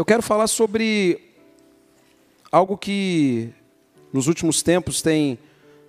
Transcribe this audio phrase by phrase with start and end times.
[0.00, 1.20] Eu quero falar sobre
[2.50, 3.52] algo que
[4.10, 5.38] nos últimos tempos tem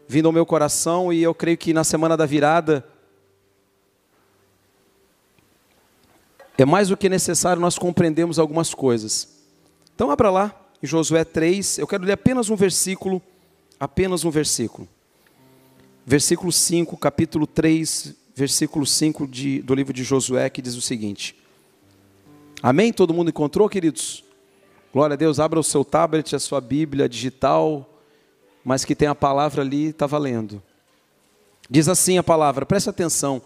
[0.05, 2.85] vindo ao meu coração e eu creio que na semana da virada
[6.57, 9.29] é mais do que necessário nós compreendermos algumas coisas.
[9.95, 13.21] Então abra lá em Josué 3, eu quero ler apenas um versículo,
[13.79, 14.89] apenas um versículo.
[16.05, 21.33] Versículo 5, capítulo 3, versículo 5 de, do livro de Josué, que diz o seguinte:
[22.61, 22.93] Amém?
[22.93, 24.23] Todo mundo encontrou, queridos?
[24.93, 27.89] Glória a Deus, abra o seu tablet, a sua Bíblia digital,
[28.63, 30.61] mas que tem a palavra ali, está valendo.
[31.69, 33.41] Diz assim a palavra, preste atenção.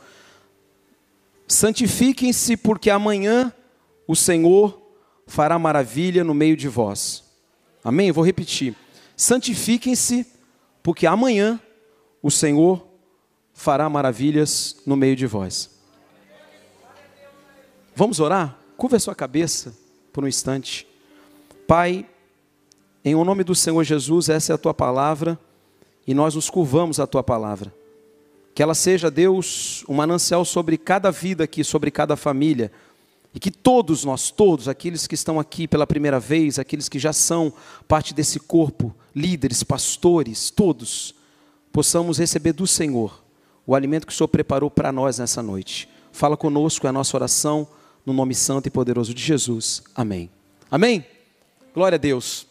[1.47, 3.53] Santifiquem-se, porque amanhã
[4.07, 4.81] o Senhor
[5.27, 7.23] fará maravilha no meio de vós.
[7.83, 8.11] Amém?
[8.11, 8.75] Vou repetir.
[9.15, 10.25] Santifiquem-se,
[10.81, 11.59] porque amanhã
[12.21, 12.85] o Senhor
[13.53, 15.69] fará maravilhas no meio de vós.
[17.95, 18.64] Vamos orar?
[18.77, 19.73] Curva a sua cabeça
[20.11, 20.85] por um instante.
[21.65, 22.05] Pai,
[23.03, 25.39] em o nome do Senhor Jesus, essa é a tua palavra
[26.05, 27.73] e nós nos curvamos à tua palavra.
[28.53, 32.71] Que ela seja, Deus, um manancial sobre cada vida aqui, sobre cada família.
[33.33, 37.11] E que todos nós, todos, aqueles que estão aqui pela primeira vez, aqueles que já
[37.13, 37.51] são
[37.87, 41.15] parte desse corpo, líderes, pastores, todos,
[41.71, 43.23] possamos receber do Senhor
[43.65, 45.89] o alimento que o Senhor preparou para nós nessa noite.
[46.11, 47.67] Fala conosco, é a nossa oração,
[48.05, 49.83] no nome santo e poderoso de Jesus.
[49.95, 50.29] Amém.
[50.69, 51.05] Amém?
[51.73, 52.45] Glória a Deus.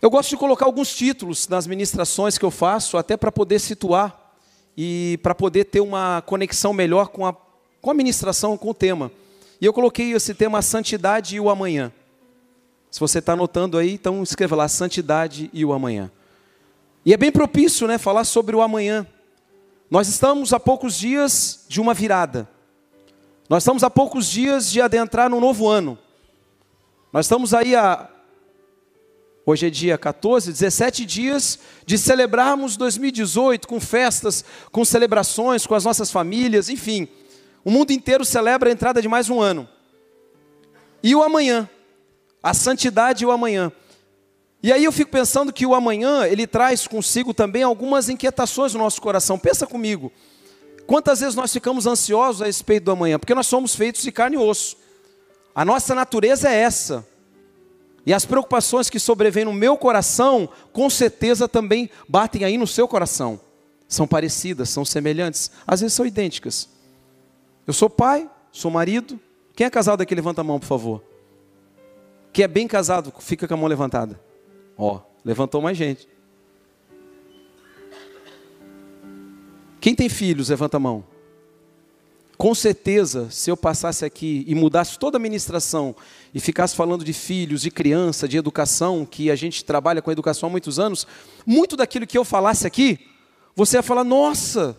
[0.00, 4.34] Eu gosto de colocar alguns títulos nas ministrações que eu faço, até para poder situar
[4.76, 7.36] e para poder ter uma conexão melhor com a,
[7.80, 9.12] com a ministração, com o tema.
[9.60, 11.92] E eu coloquei esse tema a Santidade e o Amanhã.
[12.90, 16.10] Se você está anotando aí, então escreva lá Santidade e o Amanhã.
[17.04, 19.06] E é bem propício né, falar sobre o amanhã.
[19.90, 22.48] Nós estamos a poucos dias de uma virada.
[23.52, 25.98] Nós estamos a poucos dias de adentrar no novo ano.
[27.12, 28.08] Nós estamos aí a.
[29.44, 35.84] Hoje é dia 14, 17 dias de celebrarmos 2018 com festas, com celebrações, com as
[35.84, 37.06] nossas famílias, enfim.
[37.62, 39.68] O mundo inteiro celebra a entrada de mais um ano.
[41.02, 41.68] E o amanhã,
[42.42, 43.70] a santidade e o amanhã.
[44.62, 48.78] E aí eu fico pensando que o amanhã, ele traz consigo também algumas inquietações no
[48.78, 49.38] nosso coração.
[49.38, 50.10] Pensa comigo.
[50.86, 53.18] Quantas vezes nós ficamos ansiosos a respeito do amanhã?
[53.18, 54.76] Porque nós somos feitos de carne e osso.
[55.54, 57.06] A nossa natureza é essa.
[58.04, 62.88] E as preocupações que sobrevêm no meu coração, com certeza também batem aí no seu
[62.88, 63.40] coração.
[63.86, 66.68] São parecidas, são semelhantes, às vezes são idênticas.
[67.66, 69.20] Eu sou pai, sou marido.
[69.54, 71.04] Quem é casado aqui, levanta a mão, por favor.
[72.32, 74.18] Quem é bem casado, fica com a mão levantada.
[74.76, 76.08] Ó, levantou mais gente.
[79.82, 81.04] Quem tem filhos, levanta a mão.
[82.38, 85.92] Com certeza, se eu passasse aqui e mudasse toda a ministração
[86.32, 90.48] e ficasse falando de filhos, de criança, de educação, que a gente trabalha com educação
[90.48, 91.04] há muitos anos,
[91.44, 92.96] muito daquilo que eu falasse aqui,
[93.56, 94.78] você ia falar: nossa,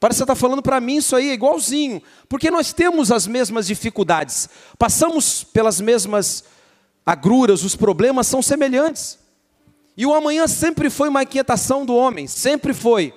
[0.00, 3.24] parece que você está falando para mim isso aí, é igualzinho, porque nós temos as
[3.24, 6.42] mesmas dificuldades, passamos pelas mesmas
[7.06, 9.16] agruras, os problemas são semelhantes.
[9.96, 13.14] E o amanhã sempre foi uma inquietação do homem, sempre foi.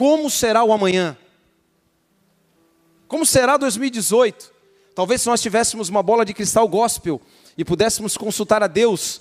[0.00, 1.14] Como será o amanhã?
[3.06, 4.50] Como será 2018?
[4.94, 7.20] Talvez se nós tivéssemos uma bola de cristal gospel
[7.54, 9.20] e pudéssemos consultar a Deus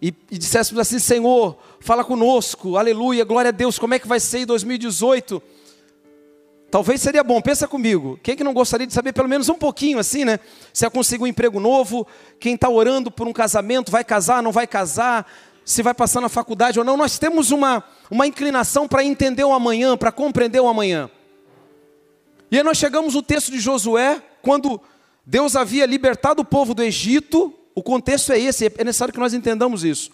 [0.00, 4.20] e, e disséssemos assim: Senhor, fala conosco, aleluia, glória a Deus, como é que vai
[4.20, 5.42] ser em 2018?
[6.70, 8.16] Talvez seria bom, pensa comigo.
[8.22, 10.38] Quem é que não gostaria de saber pelo menos um pouquinho assim, né?
[10.72, 12.06] Se é conseguir um emprego novo,
[12.38, 15.26] quem está orando por um casamento, vai casar, não vai casar,
[15.64, 16.96] se vai passar na faculdade ou não.
[16.96, 21.10] Nós temos uma, uma inclinação para entender o amanhã, para compreender o amanhã.
[22.50, 24.80] E aí nós chegamos no texto de Josué, quando
[25.24, 29.32] Deus havia libertado o povo do Egito, o contexto é esse, é necessário que nós
[29.32, 30.10] entendamos isso.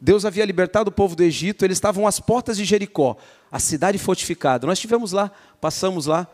[0.00, 3.18] Deus havia libertado o povo do Egito, eles estavam às portas de Jericó,
[3.52, 4.66] a cidade fortificada.
[4.66, 6.26] Nós estivemos lá, passamos lá,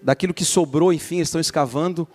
[0.00, 2.06] daquilo que sobrou, enfim, eles estão escavando.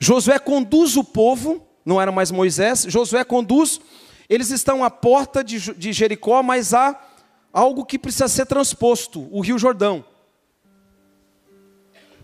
[0.00, 3.80] Josué conduz o povo, não era mais Moisés, Josué conduz,
[4.28, 6.98] eles estão à porta de, Jericó, mas há
[7.52, 10.04] algo que precisa ser transposto o Rio Jordão.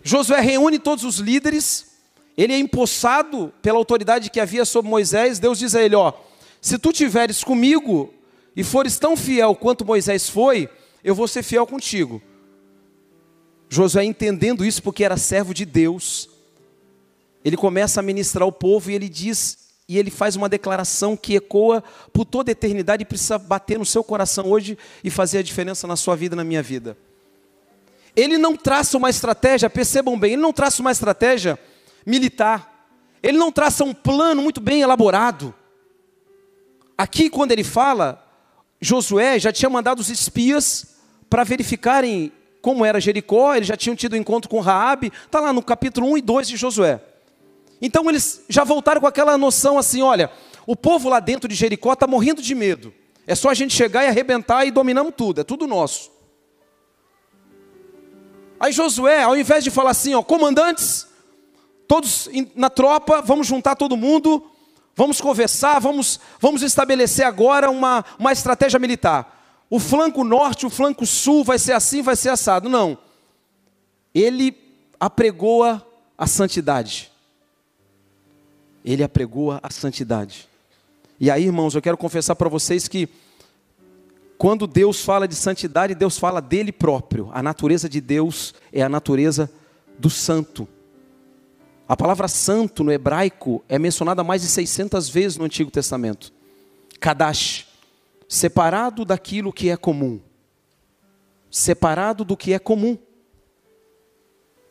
[0.01, 1.85] Josué reúne todos os líderes,
[2.37, 5.39] ele é empossado pela autoridade que havia sobre Moisés.
[5.39, 6.13] Deus diz a ele: Ó,
[6.61, 8.13] se tu tiveres comigo
[8.55, 10.69] e fores tão fiel quanto Moisés foi,
[11.03, 12.21] eu vou ser fiel contigo.
[13.67, 16.28] Josué entendendo isso porque era servo de Deus,
[17.43, 19.57] ele começa a ministrar o povo e ele diz,
[19.87, 21.83] e ele faz uma declaração que ecoa
[22.13, 25.87] por toda a eternidade e precisa bater no seu coração hoje e fazer a diferença
[25.87, 26.97] na sua vida, na minha vida.
[28.15, 31.57] Ele não traça uma estratégia, percebam bem, ele não traça uma estratégia
[32.05, 32.87] militar.
[33.21, 35.53] ele não traça um plano muito bem elaborado.
[36.97, 38.25] Aqui, quando ele fala,
[38.79, 40.97] Josué já tinha mandado os espias
[41.29, 42.31] para verificarem
[42.61, 46.11] como era Jericó, eles já tinham tido um encontro com Raabe, está lá no capítulo
[46.11, 47.01] 1 e 2 de Josué.
[47.81, 50.31] Então eles já voltaram com aquela noção assim: olha,
[50.65, 52.93] o povo lá dentro de Jericó está morrendo de medo.
[53.25, 56.11] É só a gente chegar e arrebentar e dominamos tudo, é tudo nosso.
[58.59, 61.07] Aí Josué, ao invés de falar assim, ó, comandantes,
[61.87, 64.45] todos na tropa, vamos juntar todo mundo,
[64.95, 69.65] vamos conversar, vamos, vamos estabelecer agora uma, uma estratégia militar.
[69.69, 72.67] O flanco norte, o flanco sul vai ser assim, vai ser assado.
[72.67, 72.97] Não.
[74.13, 74.57] Ele
[74.99, 75.85] apregoa
[76.17, 77.11] a santidade.
[78.83, 80.47] Ele apregoa a santidade.
[81.19, 83.09] E aí, irmãos, eu quero confessar para vocês que
[84.37, 87.29] quando Deus fala de santidade, Deus fala dele próprio.
[87.33, 89.51] A natureza de Deus é a natureza
[89.97, 90.65] do santo.
[91.85, 96.31] A palavra santo no hebraico é mencionada mais de 600 vezes no Antigo Testamento.
[97.01, 97.67] Kadash,
[98.29, 100.21] separado daquilo que é comum.
[101.51, 102.97] Separado do que é comum.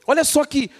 [0.06, 0.70] Olha só que,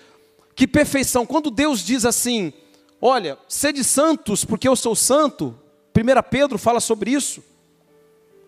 [0.55, 1.27] que perfeição.
[1.27, 2.55] Quando Deus diz assim:
[3.01, 5.59] Olha, sede santos, porque eu sou santo.
[5.97, 7.43] 1 Pedro fala sobre isso.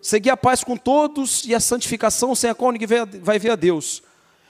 [0.01, 2.87] Seguir a paz com todos e a santificação sem a qual ninguém
[3.21, 4.01] vai ver a Deus.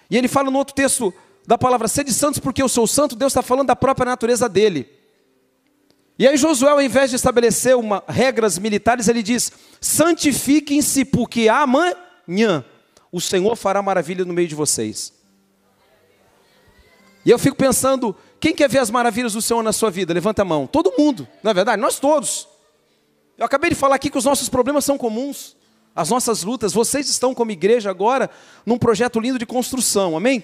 [0.09, 1.13] E ele fala no outro texto
[1.45, 4.87] da palavra, sede santos porque eu sou santo, Deus está falando da própria natureza dele.
[6.17, 12.63] E aí Josué, ao invés de estabelecer uma, regras militares, ele diz, santifiquem-se porque amanhã
[13.11, 15.13] o Senhor fará maravilha no meio de vocês.
[17.25, 20.11] E eu fico pensando, quem quer ver as maravilhas do Senhor na sua vida?
[20.11, 20.65] Levanta a mão.
[20.65, 21.79] Todo mundo, não é verdade?
[21.79, 22.47] Nós todos.
[23.37, 25.55] Eu acabei de falar aqui que os nossos problemas são comuns,
[25.95, 26.73] as nossas lutas.
[26.73, 28.31] Vocês estão como igreja agora
[28.65, 30.43] num projeto lindo de construção, amém?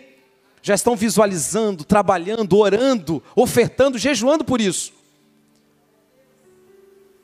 [0.62, 4.94] Já estão visualizando, trabalhando, orando, ofertando, jejuando por isso.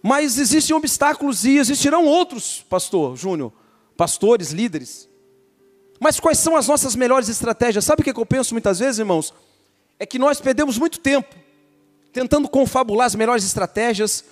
[0.01, 3.53] Mas existem obstáculos e existirão outros, pastor Júnior,
[3.95, 5.07] pastores, líderes.
[5.99, 7.85] Mas quais são as nossas melhores estratégias?
[7.85, 9.31] Sabe o que eu penso muitas vezes, irmãos?
[9.99, 11.35] É que nós perdemos muito tempo
[12.13, 14.23] tentando confabular as melhores estratégias,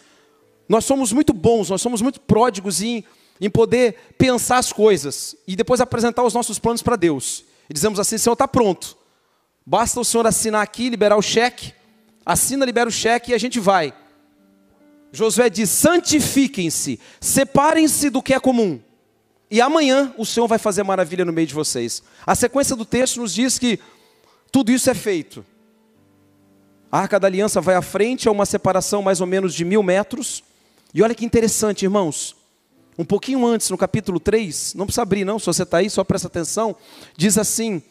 [0.69, 3.03] nós somos muito bons, nós somos muito pródigos em,
[3.41, 7.43] em poder pensar as coisas e depois apresentar os nossos planos para Deus.
[7.69, 8.95] E dizemos assim: Senhor, está pronto.
[9.65, 11.73] Basta o Senhor assinar aqui, liberar o cheque.
[12.25, 13.93] Assina, libera o cheque e a gente vai.
[15.11, 18.79] Josué diz: santifiquem-se, separem-se do que é comum.
[19.49, 22.01] E amanhã o Senhor vai fazer maravilha no meio de vocês.
[22.25, 23.79] A sequência do texto nos diz que
[24.51, 25.45] tudo isso é feito.
[26.91, 29.81] A arca da aliança vai à frente, a uma separação mais ou menos de mil
[29.81, 30.43] metros.
[30.93, 32.35] E olha que interessante, irmãos.
[32.97, 36.03] Um pouquinho antes, no capítulo 3, não precisa abrir, não, se você está aí, só
[36.03, 36.75] presta atenção.
[37.15, 37.81] Diz assim: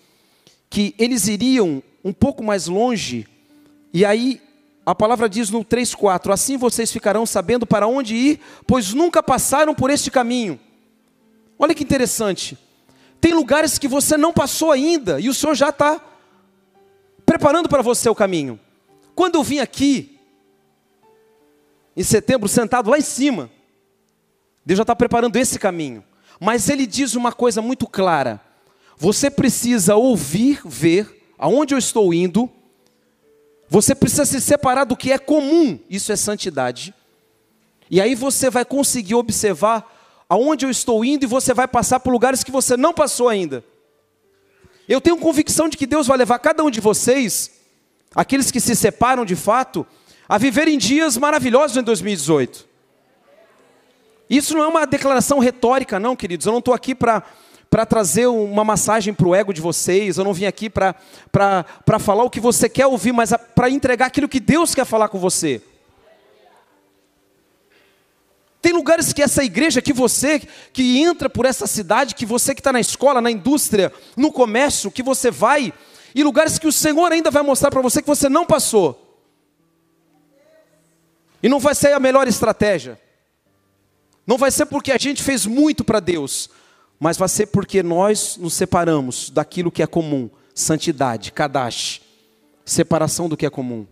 [0.68, 3.26] que eles iriam um pouco mais longe,
[3.92, 4.40] e aí
[4.84, 9.74] a palavra diz no 3,4: Assim vocês ficarão sabendo para onde ir, pois nunca passaram
[9.74, 10.60] por este caminho.
[11.58, 12.56] Olha que interessante.
[13.20, 16.00] Tem lugares que você não passou ainda, e o Senhor já está
[17.30, 18.58] preparando para você o caminho.
[19.14, 20.18] Quando eu vim aqui,
[21.96, 23.48] em setembro, sentado lá em cima.
[24.66, 26.02] Deus já está preparando esse caminho.
[26.40, 28.40] Mas ele diz uma coisa muito clara:
[28.96, 32.50] você precisa ouvir, ver aonde eu estou indo,
[33.68, 36.92] você precisa se separar do que é comum, isso é santidade.
[37.88, 39.88] E aí você vai conseguir observar
[40.28, 43.64] aonde eu estou indo e você vai passar por lugares que você não passou ainda.
[44.90, 47.52] Eu tenho convicção de que Deus vai levar cada um de vocês,
[48.12, 49.86] aqueles que se separam de fato,
[50.28, 52.66] a viver em dias maravilhosos em 2018.
[54.28, 56.44] Isso não é uma declaração retórica, não, queridos.
[56.44, 57.22] Eu não estou aqui para
[57.70, 60.92] para trazer uma massagem para o ego de vocês, eu não vim aqui para
[62.00, 65.20] falar o que você quer ouvir, mas para entregar aquilo que Deus quer falar com
[65.20, 65.62] você.
[68.62, 70.38] Tem lugares que essa igreja, que você
[70.72, 74.90] que entra por essa cidade, que você que está na escola, na indústria, no comércio,
[74.90, 75.72] que você vai,
[76.14, 79.06] e lugares que o Senhor ainda vai mostrar para você que você não passou.
[81.42, 83.00] E não vai ser a melhor estratégia.
[84.26, 86.50] Não vai ser porque a gente fez muito para Deus,
[86.98, 92.02] mas vai ser porque nós nos separamos daquilo que é comum, santidade, kadash,
[92.64, 93.86] separação do que é comum.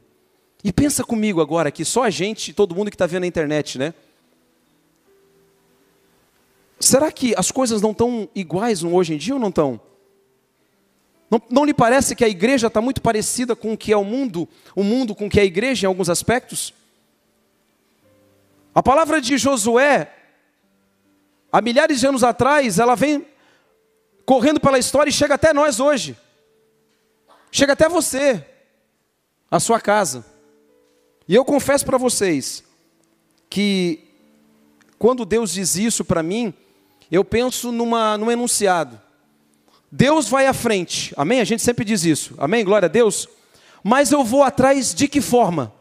[0.62, 3.78] E pensa comigo agora que só a gente, todo mundo que está vendo na internet,
[3.78, 3.94] né?
[6.80, 9.80] Será que as coisas não estão iguais hoje em dia ou não estão?
[11.30, 14.04] Não, não lhe parece que a igreja está muito parecida com o que é o
[14.04, 16.73] mundo, o mundo com o que é a igreja em alguns aspectos?
[18.75, 20.11] A palavra de Josué,
[21.52, 23.26] há milhares de anos atrás, ela vem
[24.25, 26.16] correndo pela história e chega até nós hoje.
[27.50, 28.44] Chega até você,
[29.50, 30.25] a sua casa.
[31.26, 32.62] E eu confesso para vocês
[33.50, 34.04] que
[34.99, 36.54] quando Deus diz isso para mim,
[37.16, 39.00] eu penso numa, num enunciado.
[39.90, 41.40] Deus vai à frente, amém?
[41.40, 42.64] A gente sempre diz isso, amém?
[42.64, 43.28] Glória a Deus.
[43.82, 45.72] Mas eu vou atrás de que forma?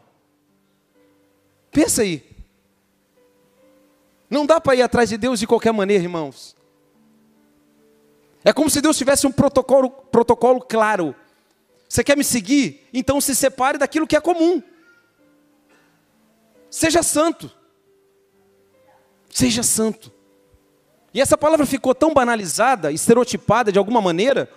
[1.70, 2.24] Pensa aí.
[4.30, 6.56] Não dá para ir atrás de Deus de qualquer maneira, irmãos.
[8.44, 11.14] É como se Deus tivesse um protocolo, protocolo claro.
[11.88, 12.88] Você quer me seguir?
[12.92, 14.62] Então se separe daquilo que é comum.
[16.70, 17.50] Seja santo.
[19.30, 20.12] Seja santo.
[21.12, 24.50] E essa palavra ficou tão banalizada, estereotipada de alguma maneira,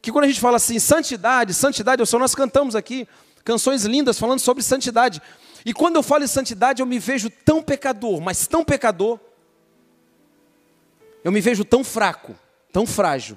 [0.00, 3.08] que quando a gente fala assim, santidade, santidade, eu só nós cantamos aqui
[3.44, 5.20] canções lindas falando sobre santidade.
[5.64, 9.18] E quando eu falo em santidade, eu me vejo tão pecador, mas tão pecador.
[11.24, 12.36] Eu me vejo tão fraco,
[12.72, 13.36] tão frágil,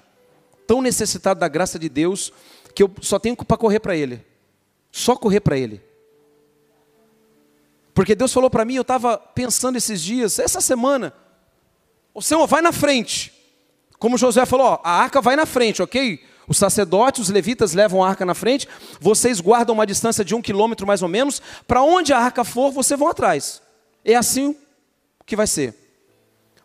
[0.68, 2.32] tão necessitado da graça de Deus,
[2.76, 4.24] que eu só tenho para correr para Ele.
[4.92, 5.82] Só correr para Ele.
[7.96, 11.14] Porque Deus falou para mim, eu estava pensando esses dias, essa semana,
[12.13, 13.34] o Senhor vai na frente.
[13.98, 16.24] Como Josué falou, ó, a arca vai na frente, ok?
[16.48, 18.68] Os sacerdotes, os levitas levam a arca na frente,
[19.00, 22.72] vocês guardam uma distância de um quilômetro mais ou menos, para onde a arca for,
[22.72, 23.62] vocês vão atrás.
[24.04, 24.56] É assim
[25.25, 25.75] que vai ser.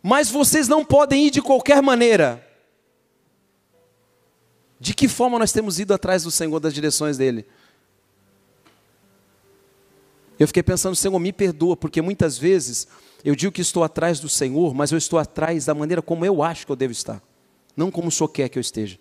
[0.03, 2.47] Mas vocês não podem ir de qualquer maneira.
[4.81, 7.47] De que forma nós temos ido atrás do Senhor, das direções dele?
[10.39, 12.89] Eu fiquei pensando, Senhor, me perdoa, porque muitas vezes
[13.25, 16.43] eu digo que estou atrás do Senhor, mas eu estou atrás da maneira como eu
[16.43, 17.23] acho que eu devo estar,
[17.77, 18.99] não como o Senhor quer que eu esteja.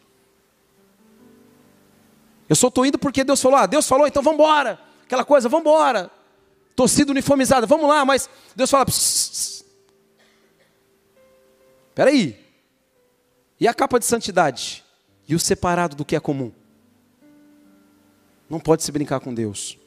[2.48, 4.80] Eu só estou indo porque Deus falou, ah, Deus falou, então vamos embora.
[5.04, 6.12] Aquela coisa, vamos embora.
[6.76, 9.70] Torcida uniformizada, vamos lá, mas Deus fala, espera
[12.10, 12.40] aí.
[13.60, 14.84] E a capa de santidade?
[15.28, 16.52] E o separado do que é comum?
[18.50, 19.80] Não pode se brincar com Deus.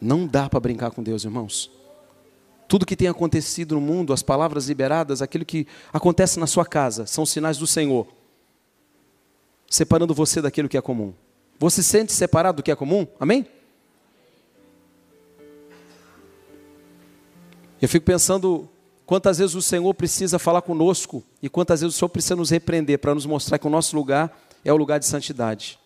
[0.00, 1.70] Não dá para brincar com Deus, irmãos.
[2.66, 7.06] Tudo que tem acontecido no mundo, as palavras liberadas, aquilo que acontece na sua casa,
[7.06, 8.06] são sinais do Senhor
[9.68, 11.12] separando você daquilo que é comum.
[11.58, 13.06] Você se sente separado do que é comum?
[13.20, 13.46] Amém?
[17.80, 18.68] Eu fico pensando
[19.04, 22.98] quantas vezes o Senhor precisa falar conosco e quantas vezes o Senhor precisa nos repreender
[22.98, 25.78] para nos mostrar que o nosso lugar é o lugar de santidade.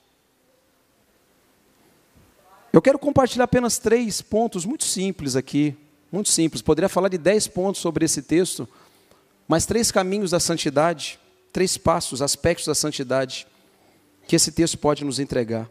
[2.72, 5.76] Eu quero compartilhar apenas três pontos muito simples aqui,
[6.10, 6.62] muito simples.
[6.62, 8.66] Poderia falar de dez pontos sobre esse texto,
[9.46, 11.20] mas três caminhos da santidade,
[11.52, 13.46] três passos, aspectos da santidade
[14.26, 15.68] que esse texto pode nos entregar.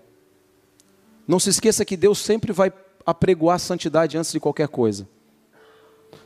[1.27, 2.72] Não se esqueça que Deus sempre vai
[3.03, 5.08] apregoar a santidade antes de qualquer coisa.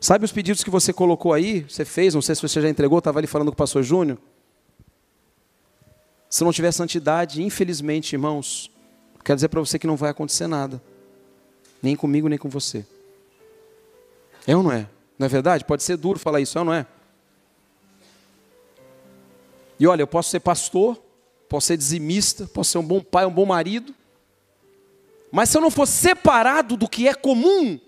[0.01, 2.99] Sabe os pedidos que você colocou aí, você fez, não sei se você já entregou,
[2.99, 4.17] estava ali falando com o pastor Júnior.
[6.29, 8.69] Se não tiver santidade, infelizmente, irmãos,
[9.25, 10.81] quero dizer para você que não vai acontecer nada.
[11.81, 12.85] Nem comigo, nem com você.
[14.47, 14.87] É ou não é?
[15.17, 15.65] Não é verdade?
[15.65, 16.85] Pode ser duro falar isso, é ou não é?
[19.79, 21.01] E olha, eu posso ser pastor,
[21.49, 23.93] posso ser dizimista, posso ser um bom pai, um bom marido.
[25.31, 27.79] Mas se eu não for separado do que é comum,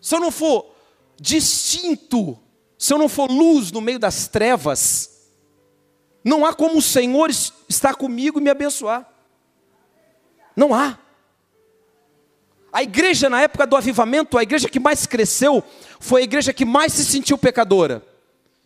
[0.00, 0.72] se eu não for
[1.20, 2.38] distinto,
[2.78, 5.30] se eu não for luz no meio das trevas,
[6.24, 7.28] não há como o Senhor
[7.68, 9.13] estar comigo e me abençoar.
[10.56, 10.98] Não há.
[12.72, 15.62] A igreja na época do avivamento, a igreja que mais cresceu,
[16.00, 18.04] foi a igreja que mais se sentiu pecadora.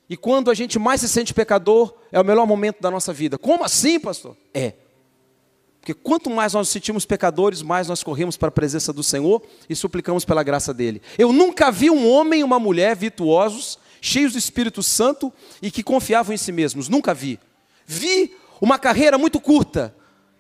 [0.09, 3.37] E quando a gente mais se sente pecador, é o melhor momento da nossa vida.
[3.37, 4.35] Como assim, pastor?
[4.54, 4.73] É.
[5.78, 9.42] Porque quanto mais nós nos sentimos pecadores, mais nós corremos para a presença do Senhor
[9.68, 11.02] e suplicamos pela graça dele.
[11.18, 15.30] Eu nunca vi um homem e uma mulher virtuosos, cheios do Espírito Santo
[15.61, 16.88] e que confiavam em si mesmos.
[16.88, 17.38] Nunca vi.
[17.87, 19.95] Vi uma carreira muito curta.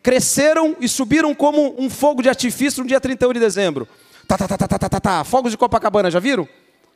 [0.08, 3.86] Cresceram e subiram como um fogo de artifício no dia 31 de dezembro.
[4.26, 5.22] Tá, tá, tá, tá, tá, tá, tá.
[5.22, 6.48] Fogos de Copacabana, já viram?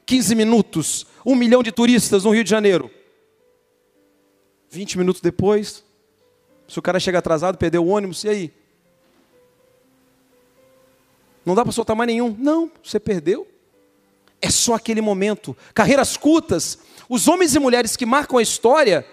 [0.07, 2.91] 15 minutos, um milhão de turistas no Rio de Janeiro.
[4.71, 5.85] 20 minutos depois,
[6.67, 8.53] se o cara chega atrasado, perdeu o ônibus, e aí?
[11.45, 12.35] Não dá para soltar mais nenhum.
[12.39, 13.47] Não, você perdeu.
[14.41, 15.55] É só aquele momento.
[15.75, 16.79] Carreiras curtas,
[17.11, 19.07] os homens e mulheres que marcam a história,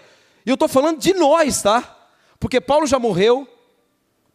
[0.46, 2.10] e eu estou falando de nós, tá?
[2.40, 3.46] Porque Paulo já morreu,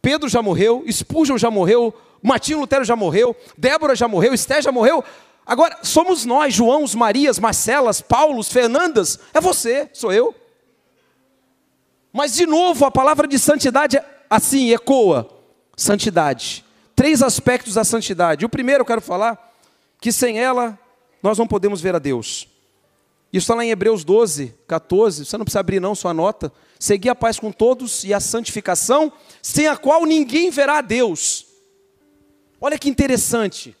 [0.05, 4.71] Pedro já morreu, Spurgeon já morreu, Martinho Lutero já morreu, Débora já morreu, Esté já
[4.71, 5.03] morreu.
[5.43, 10.35] Agora, somos nós, Joãos, Marias, Marcelas, Paulos, Fernandas, é você, sou eu.
[12.13, 15.27] Mas, de novo, a palavra de santidade, assim, ecoa:
[15.75, 16.63] santidade.
[16.95, 18.45] Três aspectos da santidade.
[18.45, 19.55] O primeiro eu quero falar
[19.99, 20.77] que sem ela
[21.23, 22.47] nós não podemos ver a Deus.
[23.33, 25.25] Isso está lá em Hebreus 12, 14.
[25.25, 26.53] Você não precisa abrir, não, sua nota.
[26.79, 31.45] Seguir a paz com todos e a santificação, sem a qual ninguém verá a Deus.
[32.59, 33.75] Olha que interessante.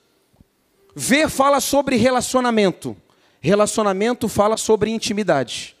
[0.95, 2.95] Ver fala sobre relacionamento.
[3.41, 5.75] Relacionamento fala sobre intimidade.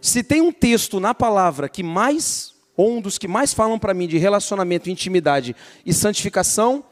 [0.00, 3.94] Se tem um texto na palavra que mais, ou um dos que mais falam para
[3.94, 6.84] mim de relacionamento, intimidade e santificação,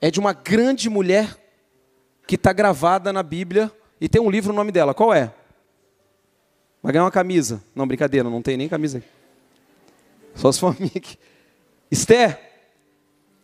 [0.00, 1.36] é de uma grande mulher
[2.26, 4.92] que está gravada na Bíblia e tem um livro no nome dela.
[4.92, 5.32] Qual é?
[6.84, 7.64] Vai ganhar uma camisa.
[7.74, 9.02] Não, brincadeira, não tem nem camisa.
[10.34, 11.16] Só se for minha aqui.
[11.90, 12.38] Esther.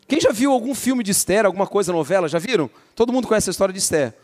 [0.07, 2.29] Quem já viu algum filme de Esther, alguma coisa, novela?
[2.29, 2.69] Já viram?
[2.95, 4.15] Todo mundo conhece a história de Esther.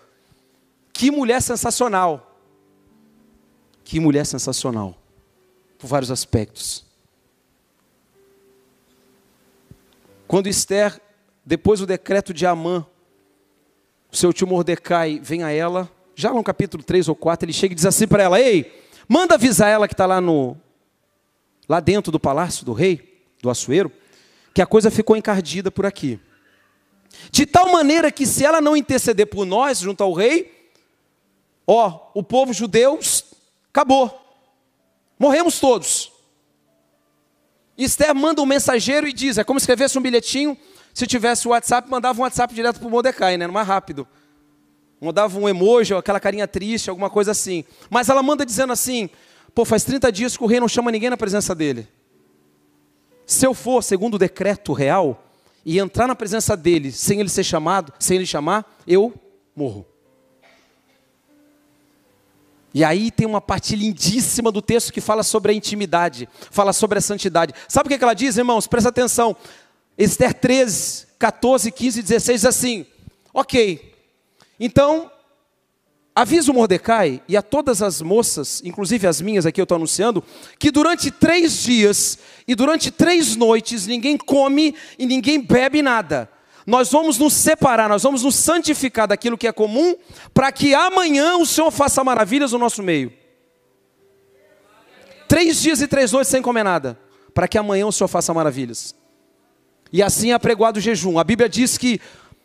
[0.93, 2.39] Que mulher sensacional.
[3.85, 4.95] Que mulher sensacional.
[5.79, 6.85] Por vários aspectos.
[10.29, 11.01] Quando Esther,
[11.43, 12.85] depois do decreto de Amã,
[14.13, 17.73] o seu tio Mordecai vem a ela, já no capítulo 3 ou 4, ele chega
[17.73, 20.57] e diz assim para ela: Ei, manda avisar ela que está lá no
[21.69, 23.91] lá dentro do palácio do rei, do Assuero,
[24.55, 26.21] que a coisa ficou encardida por aqui.
[27.31, 30.71] De tal maneira que se ela não interceder por nós junto ao rei,
[31.67, 33.01] ó, o povo judeu
[33.71, 34.23] acabou.
[35.19, 36.13] Morremos todos.
[37.77, 40.57] Esther manda um mensageiro e diz, é como se escrevesse um bilhetinho,
[40.95, 43.47] se tivesse o WhatsApp, mandava um WhatsApp direto para o Mordecai, né?
[43.47, 44.09] Mais rápido.
[45.01, 47.65] Mandava um emoji, aquela carinha triste, alguma coisa assim.
[47.91, 49.11] Mas ela manda dizendo assim:
[49.55, 51.87] pô, faz 30 dias que o rei não chama ninguém na presença dele.
[53.27, 55.25] Se eu for segundo o decreto real
[55.65, 59.13] e entrar na presença dele sem ele ser chamado, sem ele chamar, eu
[59.55, 59.85] morro.
[62.73, 66.99] E aí tem uma parte lindíssima do texto que fala sobre a intimidade, fala sobre
[66.99, 67.55] a santidade.
[67.69, 68.67] Sabe o que ela diz, irmãos?
[68.67, 69.35] Presta atenção.
[69.97, 72.87] Esther 13, 14, 15 e 16 diz assim:
[73.33, 73.96] Ok,
[74.59, 75.11] então
[76.17, 80.25] Avisa o Mordecai e a todas as moças, inclusive as minhas aqui eu estou anunciando,
[80.59, 86.27] que durante três dias e durante três noites ninguém come e ninguém bebe nada.
[86.67, 89.95] Nós vamos nos separar, nós vamos nos santificar daquilo que é comum,
[90.33, 93.13] para que amanhã o Senhor faça maravilhas no nosso meio.
[95.29, 96.99] Três dias e três noites sem comer nada,
[97.35, 98.95] para que amanhã o Senhor faça maravilhas.
[99.93, 101.19] E assim é apregoado o jejum.
[101.19, 102.01] A Bíblia diz que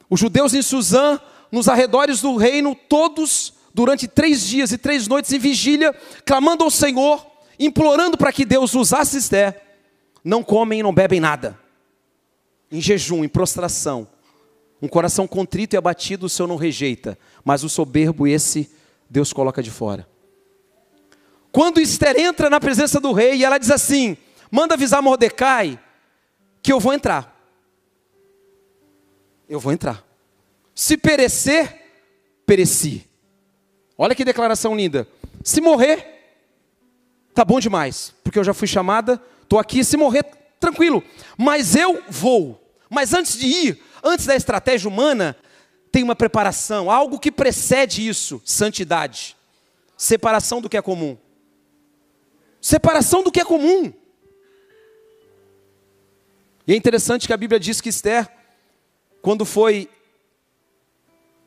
[0.10, 1.18] os judeus em Suzã,
[1.52, 5.94] nos arredores do reino, todos durante três dias e três noites em vigília,
[6.26, 7.26] clamando ao Senhor,
[7.60, 9.62] implorando para que Deus usasse Esther,
[10.24, 11.60] não comem e não bebem nada.
[12.72, 14.08] Em jejum, em prostração.
[14.82, 18.72] Um coração contrito e abatido o Senhor não rejeita, mas o soberbo, esse,
[19.10, 20.08] Deus coloca de fora.
[21.52, 24.18] Quando Esther entra na presença do rei e ela diz assim:
[24.50, 25.80] manda avisar Mordecai
[26.64, 27.38] que eu vou entrar.
[29.50, 30.11] Eu vou entrar.
[30.82, 31.80] Se perecer,
[32.44, 33.08] pereci.
[33.96, 35.08] Olha que declaração linda.
[35.44, 36.08] Se morrer,
[37.36, 39.84] tá bom demais, porque eu já fui chamada, estou aqui.
[39.84, 40.24] Se morrer,
[40.60, 41.04] tranquilo.
[41.38, 42.60] Mas eu vou.
[42.90, 45.38] Mas antes de ir, antes da estratégia humana,
[45.92, 49.38] tem uma preparação, algo que precede isso: santidade,
[49.96, 51.16] separação do que é comum.
[52.60, 53.94] Separação do que é comum.
[56.66, 58.28] E é interessante que a Bíblia diz que Esther,
[59.22, 59.88] quando foi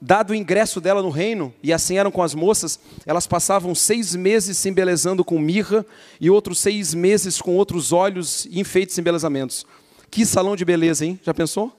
[0.00, 4.14] dado o ingresso dela no reino, e assim eram com as moças, elas passavam seis
[4.14, 5.84] meses se embelezando com mirra
[6.20, 9.66] e outros seis meses com outros olhos e enfeites e embelezamentos.
[10.10, 11.18] Que salão de beleza, hein?
[11.22, 11.72] Já pensou?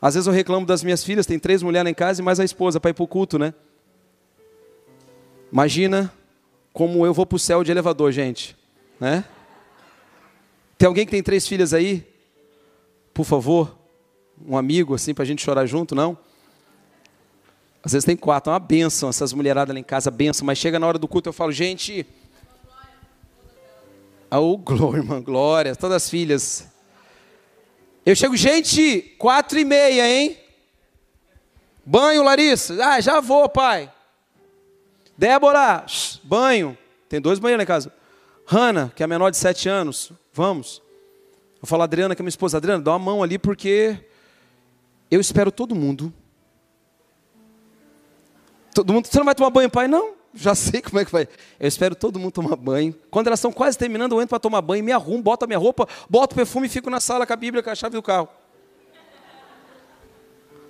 [0.00, 2.44] Às vezes eu reclamo das minhas filhas, tem três mulheres em casa e mais a
[2.44, 3.54] esposa para ir para o culto, né?
[5.52, 6.12] Imagina
[6.72, 8.56] como eu vou para o céu de elevador, gente.
[8.98, 9.24] Né?
[10.76, 12.04] Tem alguém que tem três filhas aí?
[13.14, 13.78] Por favor,
[14.44, 16.18] um amigo assim para a gente chorar junto, não?
[17.84, 20.78] Às vezes tem quatro, é uma benção essas mulheradas lá em casa, benção, mas chega
[20.78, 22.06] na hora do culto eu falo, gente.
[24.30, 26.66] Oh, glória, irmã, glória, todas as filhas.
[28.06, 30.38] Eu chego, gente, quatro e meia, hein?
[31.84, 32.74] Banho, Larissa?
[32.84, 33.92] Ah, já vou, pai.
[35.18, 35.84] Débora,
[36.22, 36.78] banho.
[37.08, 37.92] Tem dois banheiros na casa.
[38.46, 40.80] Hanna, que é menor de sete anos, vamos.
[41.60, 43.98] Eu falo, Adriana, que é minha esposa, Adriana, dá uma mão ali, porque
[45.10, 46.12] eu espero todo mundo
[48.74, 49.86] Todo mundo, você não vai tomar banho, pai?
[49.86, 51.28] Não, já sei como é que vai.
[51.60, 52.94] Eu espero todo mundo tomar banho.
[53.10, 55.58] Quando elas estão quase terminando, eu entro para tomar banho, me arrumo, boto a minha
[55.58, 58.02] roupa, boto o perfume e fico na sala com a Bíblia, com a chave do
[58.02, 58.28] carro.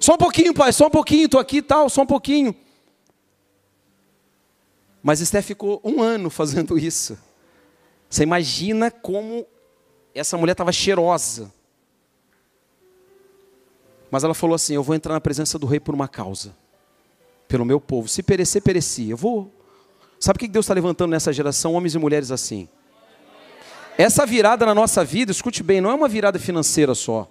[0.01, 2.55] Só um pouquinho, pai, só um pouquinho, estou aqui e tal, só um pouquinho.
[5.01, 7.17] Mas Esté ficou um ano fazendo isso.
[8.11, 9.47] Você imagina como
[10.13, 11.53] essa mulher estava cheirosa.
[14.11, 16.62] Mas ela falou assim: Eu vou entrar na presença do rei por uma causa
[17.53, 18.09] pelo meu povo.
[18.09, 19.11] Se perecer, pereci.
[19.11, 19.53] Eu vou.
[20.19, 21.75] Sabe o que Deus está levantando nessa geração?
[21.75, 22.67] Homens e mulheres assim.
[23.99, 27.31] Essa virada na nossa vida, escute bem, não é uma virada financeira só.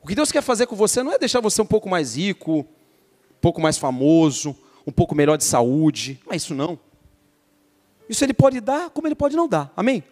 [0.00, 2.60] O que Deus quer fazer com você não é deixar você um pouco mais rico,
[2.60, 6.20] um pouco mais famoso, um pouco melhor de saúde.
[6.24, 6.78] Não é isso não.
[8.08, 9.72] Isso ele pode dar, como ele pode não dar.
[9.76, 10.04] Amém?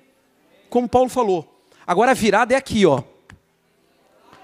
[0.69, 1.63] Como Paulo falou.
[1.87, 3.05] Agora a virada é aqui, ó.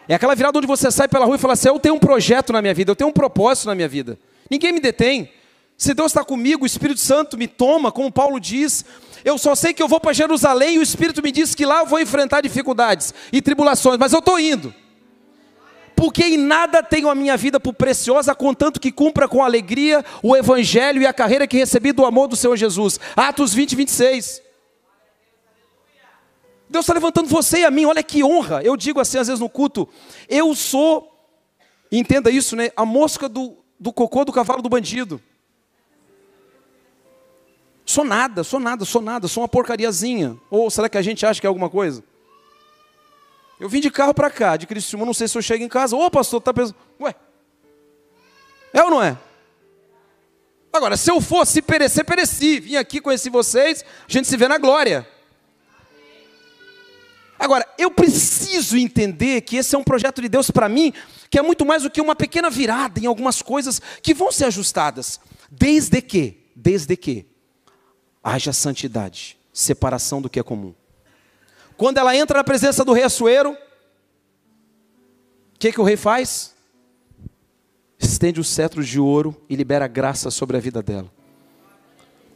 [0.07, 2.53] É aquela virada onde você sai pela rua e fala assim: Eu tenho um projeto
[2.53, 4.17] na minha vida, eu tenho um propósito na minha vida.
[4.51, 5.31] Ninguém me detém.
[5.77, 8.85] Se Deus está comigo, o Espírito Santo me toma, como Paulo diz.
[9.25, 11.81] Eu só sei que eu vou para Jerusalém e o Espírito me diz que lá
[11.81, 14.75] eu vou enfrentar dificuldades e tribulações, mas eu estou indo
[15.99, 20.37] porque em nada tenho a minha vida por preciosa, contanto que cumpra com alegria o
[20.37, 23.01] evangelho e a carreira que recebi do amor do Senhor Jesus.
[23.17, 24.41] Atos 20, 26.
[26.71, 28.63] Deus está levantando você e a mim, olha que honra.
[28.63, 29.89] Eu digo assim às vezes no culto,
[30.29, 31.13] eu sou,
[31.91, 32.71] entenda isso, né?
[32.77, 35.21] A mosca do, do cocô do cavalo do bandido.
[37.85, 40.37] Sou nada, sou nada, sou nada, sou uma porcariazinha.
[40.51, 42.05] Ou será que a gente acha que é alguma coisa?
[43.59, 45.97] Eu vim de carro para cá, de Criciúma, não sei se eu chego em casa.
[45.97, 46.77] Ô, pastor, tá pensando.
[47.01, 47.15] Ué.
[48.73, 49.17] É ou não é?
[50.73, 52.61] Agora, se eu fosse perecer, pereci.
[52.61, 55.09] Vim aqui, conheci vocês, a gente se vê na glória.
[57.39, 60.93] Agora, eu preciso entender que esse é um projeto de Deus para mim,
[61.31, 64.47] que é muito mais do que uma pequena virada em algumas coisas que vão ser
[64.47, 65.21] ajustadas.
[65.51, 67.27] Desde que, desde que
[68.23, 70.75] haja santidade, separação do que é comum.
[71.77, 73.57] Quando ela entra na presença do rei Assuero, o
[75.59, 76.55] que, que o rei faz?
[77.99, 81.18] Estende o cetro de ouro e libera graça sobre a vida dela.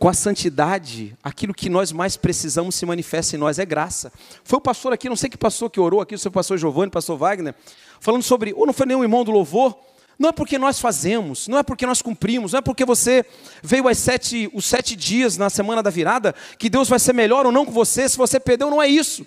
[0.03, 4.13] Com a santidade, aquilo que nós mais precisamos se manifesta em nós é graça.
[4.43, 6.91] Foi o pastor aqui, não sei que pastor que orou aqui, o seu pastor Giovanni,
[6.91, 7.55] pastor Wagner,
[8.01, 9.79] falando sobre, ou não foi nenhum irmão do louvor,
[10.19, 13.25] não é porque nós fazemos, não é porque nós cumprimos, não é porque você
[13.63, 17.47] veio às sete, os sete dias na semana da virada, que Deus vai ser melhor
[17.47, 19.25] ou não com você, se você perdeu, não é isso.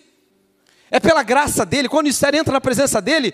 [0.91, 3.33] É pela graça dele, quando o entra na presença dele,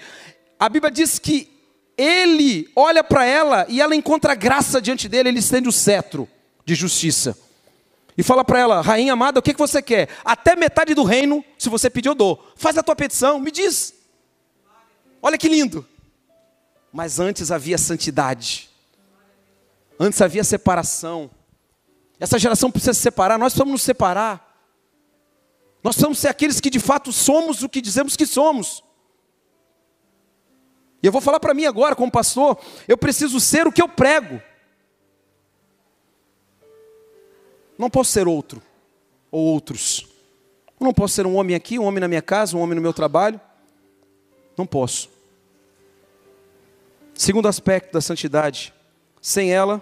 [0.60, 1.50] a Bíblia diz que
[1.98, 6.30] ele olha para ela e ela encontra graça diante dele, ele estende o cetro
[6.66, 7.38] de justiça.
[8.18, 10.10] E fala para ela, rainha amada, o que, que você quer?
[10.24, 12.46] Até metade do reino, se você pedir, eu dou.
[12.56, 13.94] Faz a tua petição, me diz.
[15.22, 15.88] Olha que lindo.
[16.92, 18.70] Mas antes havia santidade.
[20.00, 21.32] Antes havia separação.
[22.20, 24.52] Essa geração precisa se separar, nós precisamos nos separar.
[25.84, 28.84] Nós precisamos ser aqueles que de fato somos o que dizemos que somos.
[31.02, 33.88] E eu vou falar para mim agora, como pastor, eu preciso ser o que eu
[33.88, 34.42] prego.
[37.82, 38.62] Não posso ser outro,
[39.32, 40.06] ou outros.
[40.80, 42.82] Eu não posso ser um homem aqui, um homem na minha casa, um homem no
[42.82, 43.42] meu trabalho.
[44.56, 45.10] Não posso.
[47.16, 48.72] Segundo aspecto da santidade,
[49.20, 49.82] sem ela,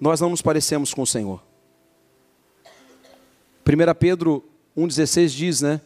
[0.00, 1.42] nós não nos parecemos com o Senhor.
[3.66, 4.42] 1 Pedro
[4.74, 5.82] 1,16 diz, né?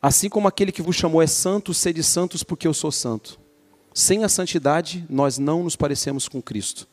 [0.00, 3.36] Assim como aquele que vos chamou é santo, sede santos porque eu sou santo.
[3.92, 6.86] Sem a santidade, nós não nos parecemos com Cristo.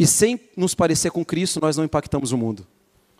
[0.00, 2.66] E sem nos parecer com Cristo, nós não impactamos o mundo.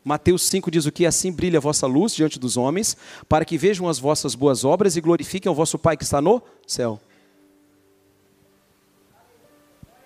[0.02, 1.04] Mateus 5 diz o que?
[1.04, 2.96] Assim brilha a vossa luz diante dos homens,
[3.28, 6.40] para que vejam as vossas boas obras e glorifiquem o vosso Pai que está no
[6.66, 6.98] céu.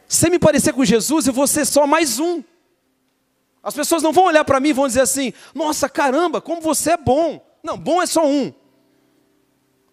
[0.09, 2.43] Sem me parecer com Jesus, eu vou ser só mais um.
[3.63, 6.95] As pessoas não vão olhar para mim e vão dizer assim: nossa, caramba, como você
[6.95, 7.41] é bom.
[7.63, 8.53] Não, bom é só um.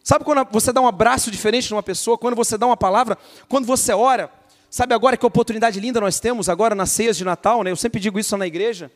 [0.04, 3.68] Sabe quando você dá um abraço diferente numa pessoa, quando você dá uma palavra, quando
[3.68, 4.41] você ora?
[4.72, 7.72] Sabe agora que oportunidade linda nós temos agora nas ceias de Natal, né?
[7.72, 8.90] Eu sempre digo isso na igreja.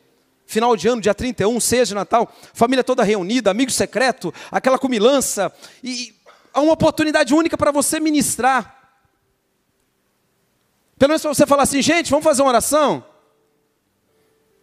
[0.46, 5.52] Final de ano, dia 31, ceias de Natal, família toda reunida, amigo secreto, aquela comilança,
[5.84, 6.14] e
[6.54, 8.74] há uma oportunidade única para você ministrar.
[10.98, 13.04] Pelo menos para você falar assim, gente, vamos fazer uma oração?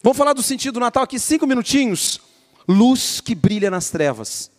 [0.01, 2.19] Vamos falar do sentido do Natal aqui, cinco minutinhos.
[2.67, 4.49] Luz que brilha nas trevas.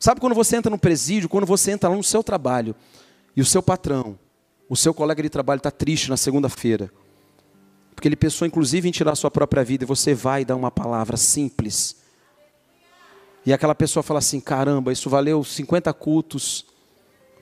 [0.00, 2.74] Sabe quando você entra no presídio, quando você entra lá no seu trabalho,
[3.36, 4.18] e o seu patrão,
[4.70, 6.92] o seu colega de trabalho está triste na segunda-feira,
[7.92, 11.16] porque ele pensou inclusive em tirar sua própria vida, e você vai dar uma palavra
[11.16, 11.96] simples.
[13.44, 16.64] E aquela pessoa fala assim: caramba, isso valeu 50 cultos,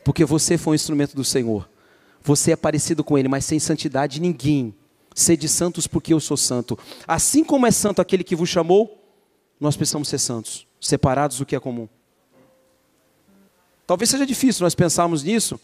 [0.03, 1.69] porque você foi um instrumento do Senhor.
[2.23, 4.75] Você é parecido com Ele, mas sem santidade ninguém.
[5.15, 6.79] Sede santos porque eu sou santo.
[7.07, 9.05] Assim como é santo aquele que vos chamou,
[9.61, 11.89] nós precisamos ser santos, separados do que é comum.
[13.87, 15.61] Talvez seja difícil nós pensarmos nisso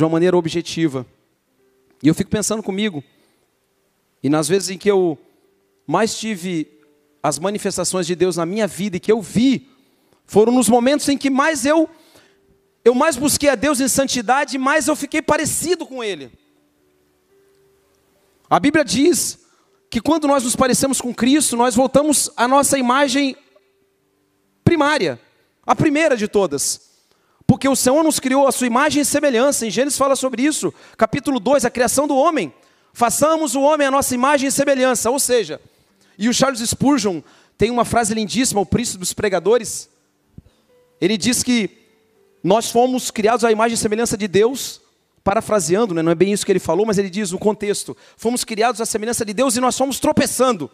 [0.00, 1.06] de uma maneira objetiva.
[2.02, 3.04] E eu fico pensando comigo,
[4.22, 5.18] e nas vezes em que eu
[5.86, 6.66] mais tive
[7.22, 9.68] as manifestações de Deus na minha vida e que eu vi,
[10.24, 11.86] foram nos momentos em que mais eu
[12.82, 16.32] eu mais busquei a Deus em santidade, mais eu fiquei parecido com Ele.
[18.48, 19.38] A Bíblia diz
[19.90, 23.36] que quando nós nos parecemos com Cristo, nós voltamos à nossa imagem
[24.64, 25.20] primária,
[25.66, 26.89] a primeira de todas.
[27.50, 29.66] Porque o Senhor nos criou a sua imagem e semelhança.
[29.66, 30.72] Em Gênesis fala sobre isso.
[30.96, 32.54] Capítulo 2, a criação do homem.
[32.92, 35.10] Façamos o homem a nossa imagem e semelhança.
[35.10, 35.60] Ou seja,
[36.16, 37.20] e o Charles Spurgeon
[37.58, 39.90] tem uma frase lindíssima, o príncipe dos pregadores.
[41.00, 41.68] Ele diz que
[42.40, 44.80] nós fomos criados à imagem e semelhança de Deus,
[45.24, 46.02] parafraseando, né?
[46.02, 48.86] não é bem isso que ele falou, mas ele diz o contexto: fomos criados à
[48.86, 50.70] semelhança de Deus e nós fomos tropeçando.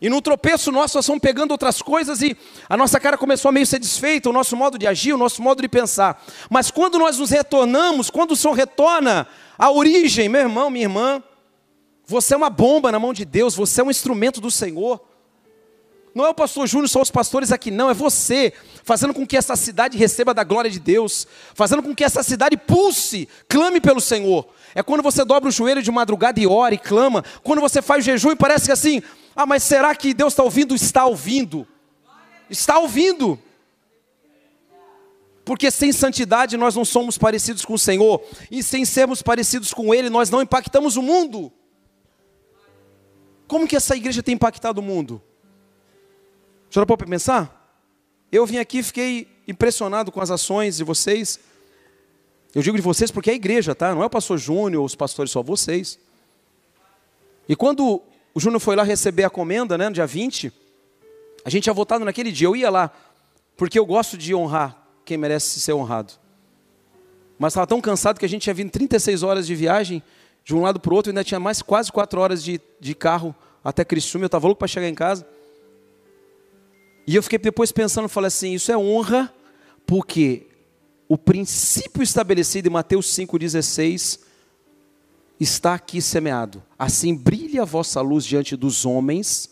[0.00, 2.36] E no tropeço nosso, nós fomos pegando outras coisas e
[2.68, 5.40] a nossa cara começou a meio ser desfeita, o nosso modo de agir, o nosso
[5.40, 6.22] modo de pensar.
[6.50, 9.26] Mas quando nós nos retornamos, quando o Senhor retorna
[9.58, 11.22] à origem, meu irmão, minha irmã,
[12.06, 15.00] você é uma bomba na mão de Deus, você é um instrumento do Senhor.
[16.16, 18.50] Não é o pastor Júnior, só os pastores aqui, não, é você,
[18.82, 22.56] fazendo com que essa cidade receba da glória de Deus, fazendo com que essa cidade
[22.56, 24.48] pulse, clame pelo Senhor.
[24.74, 28.02] É quando você dobra o joelho de madrugada e ora e clama, quando você faz
[28.02, 29.02] jejum e parece que assim,
[29.34, 30.74] ah, mas será que Deus está ouvindo?
[30.74, 31.68] Está ouvindo,
[32.48, 33.38] está ouvindo.
[35.44, 39.92] Porque sem santidade nós não somos parecidos com o Senhor, e sem sermos parecidos com
[39.92, 41.52] Ele, nós não impactamos o mundo.
[43.46, 45.20] Como que essa igreja tem impactado o mundo?
[46.70, 47.52] Já pode pensar?
[48.30, 51.38] Eu vim aqui e fiquei impressionado com as ações de vocês.
[52.54, 53.94] Eu digo de vocês porque é a igreja, tá?
[53.94, 55.98] Não é o pastor Júnior, os pastores, só vocês.
[57.48, 58.02] E quando
[58.34, 60.52] o Júnior foi lá receber a comenda, né, no dia 20,
[61.44, 62.48] a gente tinha votado naquele dia.
[62.48, 62.90] Eu ia lá,
[63.56, 66.14] porque eu gosto de honrar quem merece ser honrado.
[67.38, 70.02] Mas estava tão cansado que a gente tinha vindo 36 horas de viagem,
[70.44, 72.94] de um lado para o outro, e ainda tinha mais quase 4 horas de, de
[72.94, 74.24] carro até Criciúma.
[74.24, 75.26] Eu estava louco para chegar em casa.
[77.06, 79.32] E eu fiquei depois pensando, falei assim, isso é honra,
[79.86, 80.48] porque
[81.08, 84.20] o princípio estabelecido em Mateus 5,16
[85.38, 86.62] está aqui semeado.
[86.78, 89.50] Assim brilhe a vossa luz diante dos homens,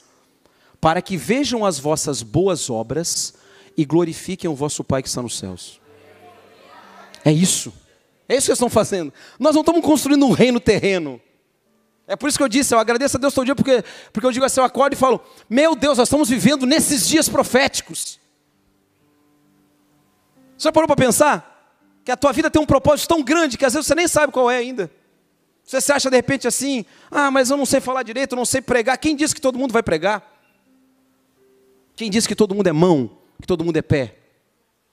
[0.80, 3.34] para que vejam as vossas boas obras
[3.76, 5.80] e glorifiquem o vosso Pai que está nos céus.
[7.24, 7.72] É isso.
[8.28, 9.12] É isso que eles estão fazendo.
[9.38, 11.20] Nós não estamos construindo um reino terreno.
[12.06, 14.32] É por isso que eu disse, eu agradeço a Deus todo dia, porque, porque eu
[14.32, 18.20] digo assim, eu acordo e falo, meu Deus, nós estamos vivendo nesses dias proféticos.
[20.56, 21.50] Você parou para pensar?
[22.04, 24.32] Que a tua vida tem um propósito tão grande que às vezes você nem sabe
[24.32, 24.90] qual é ainda.
[25.64, 28.44] Você se acha de repente assim, ah, mas eu não sei falar direito, eu não
[28.44, 28.98] sei pregar.
[28.98, 30.22] Quem disse que todo mundo vai pregar?
[31.96, 34.16] Quem disse que todo mundo é mão, que todo mundo é pé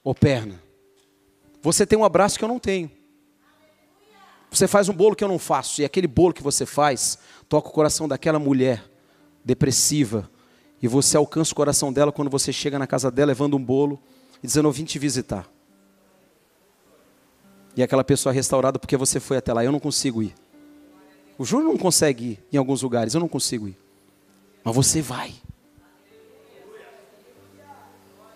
[0.02, 0.64] ou perna?
[1.62, 2.90] Você tem um abraço que eu não tenho.
[4.52, 7.70] Você faz um bolo que eu não faço, e aquele bolo que você faz toca
[7.70, 8.84] o coração daquela mulher
[9.46, 10.30] depressiva,
[10.82, 13.98] e você alcança o coração dela quando você chega na casa dela levando um bolo
[14.44, 15.48] e dizendo: Eu vim te visitar.
[17.78, 19.64] E aquela pessoa é restaurada porque você foi até lá.
[19.64, 20.36] Eu não consigo ir.
[21.38, 23.78] O Júnior não consegue ir em alguns lugares, eu não consigo ir.
[24.64, 25.34] Mas você vai.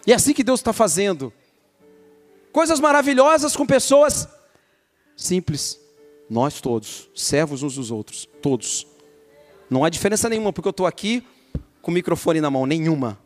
[0.07, 1.33] E é assim que Deus está fazendo.
[2.53, 4.29] Coisas maravilhosas com pessoas
[5.17, 5.84] simples.
[6.29, 8.87] Nós todos, servos uns dos outros, todos.
[9.69, 11.23] Não há diferença nenhuma, porque eu estou aqui
[11.81, 13.19] com o microfone na mão, nenhuma.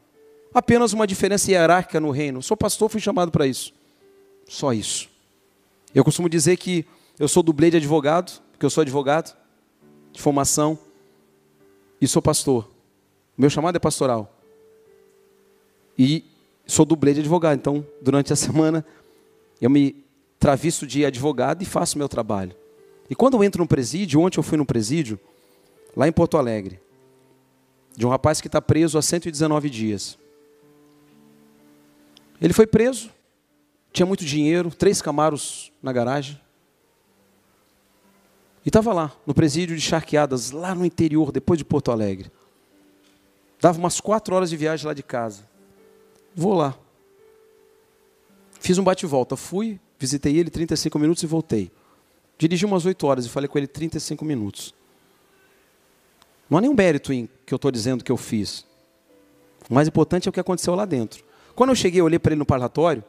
[0.53, 2.41] Apenas uma diferença hierárquica no reino.
[2.41, 3.73] sou pastor, fui chamado para isso.
[4.47, 5.09] Só isso.
[5.93, 6.85] Eu costumo dizer que
[7.17, 9.35] eu sou dublê de advogado, porque eu sou advogado,
[10.12, 10.77] de formação,
[12.01, 12.69] e sou pastor.
[13.38, 14.33] Meu chamado é pastoral.
[15.97, 16.25] E
[16.65, 18.85] sou dublê de advogado, então durante a semana
[19.62, 20.03] eu me
[20.39, 22.55] travisto de advogado e faço meu trabalho.
[23.10, 25.19] E quando eu entro no presídio, ontem eu fui no presídio,
[25.95, 26.80] lá em Porto Alegre,
[27.95, 30.17] de um rapaz que está preso há 119 dias.
[32.41, 33.10] Ele foi preso,
[33.91, 36.39] tinha muito dinheiro, três camaros na garagem.
[38.63, 42.32] E estava lá, no presídio de Charqueadas, lá no interior, depois de Porto Alegre.
[43.60, 45.48] Dava umas quatro horas de viagem lá de casa.
[46.36, 46.78] Vou lá.
[48.60, 49.36] Fiz um bate-volta.
[49.36, 51.72] Fui, visitei ele 35 minutos e voltei.
[52.39, 54.73] Dirigi umas 8 horas e falei com ele 35 minutos.
[56.49, 58.65] Não há nenhum mérito em que eu estou dizendo que eu fiz.
[59.69, 61.23] O mais importante é o que aconteceu lá dentro.
[61.54, 63.04] Quando eu cheguei, eu olhei para ele no parlatório.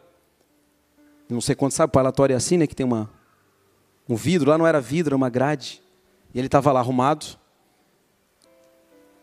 [1.28, 2.66] Não sei quanto sabe, o parlatório é assim, né?
[2.66, 3.08] Que tem uma,
[4.08, 4.50] um vidro.
[4.50, 5.80] Lá não era vidro, era uma grade.
[6.34, 7.38] E ele estava lá arrumado.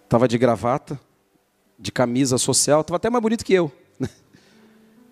[0.06, 0.98] Estava de gravata,
[1.78, 2.80] de camisa social.
[2.80, 3.70] Estava até mais bonito que eu.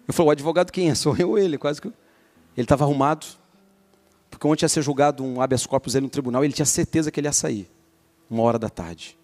[0.07, 0.95] Eu falei, o advogado quem é?
[0.95, 1.57] Sou eu ou ele?
[1.57, 1.87] Quase que...
[1.87, 3.25] Ele estava arrumado,
[4.35, 7.27] porque ontem ia ser julgado um habeas corpus no tribunal, ele tinha certeza que ele
[7.27, 7.69] ia sair,
[8.29, 9.17] uma hora da tarde.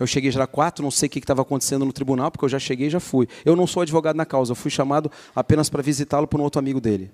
[0.00, 2.58] Eu cheguei já quatro, não sei o que estava acontecendo no tribunal, porque eu já
[2.58, 3.28] cheguei e já fui.
[3.44, 6.58] Eu não sou advogado na causa, eu fui chamado apenas para visitá-lo por um outro
[6.58, 7.12] amigo dele.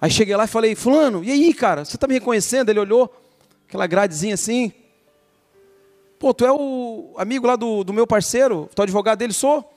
[0.00, 2.68] Aí cheguei lá e falei, fulano, e aí, cara, você está me reconhecendo?
[2.68, 3.12] Ele olhou,
[3.66, 4.72] aquela gradezinha assim.
[6.16, 9.32] Pô, tu é o amigo lá do, do meu parceiro, tu é advogado dele?
[9.32, 9.68] Sou.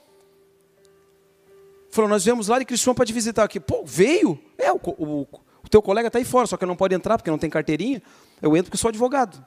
[1.90, 3.60] Falou, nós viemos lá de Criciúma para te visitar aqui.
[3.60, 4.40] Pô, veio?
[4.56, 5.28] É, o, o,
[5.68, 8.02] o teu colega está aí fora, só que não pode entrar porque não tem carteirinha.
[8.42, 9.38] Eu entro porque sou advogado.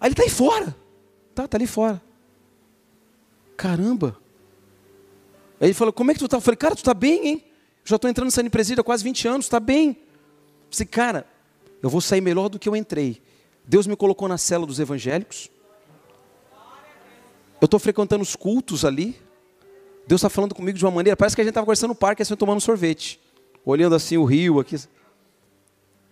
[0.00, 0.74] Aí ele está aí fora.
[1.34, 2.00] Tá, tá ali fora.
[3.56, 4.16] Caramba.
[5.60, 6.36] Aí ele falou, como é que tu tá?
[6.36, 7.44] Eu falei, cara, tu tá bem, hein?
[7.84, 9.90] Já estou entrando saindo em presídio há quase 20 anos, tá bem.
[9.90, 9.96] Eu
[10.70, 11.26] falei, cara,
[11.82, 13.20] eu vou sair melhor do que eu entrei.
[13.66, 15.50] Deus me colocou na cela dos evangélicos.
[17.60, 19.20] Eu estou frequentando os cultos ali.
[20.06, 21.16] Deus está falando comigo de uma maneira.
[21.16, 23.20] Parece que a gente estava conversando no parque, assim, tomando sorvete.
[23.64, 24.76] Olhando assim o rio aqui.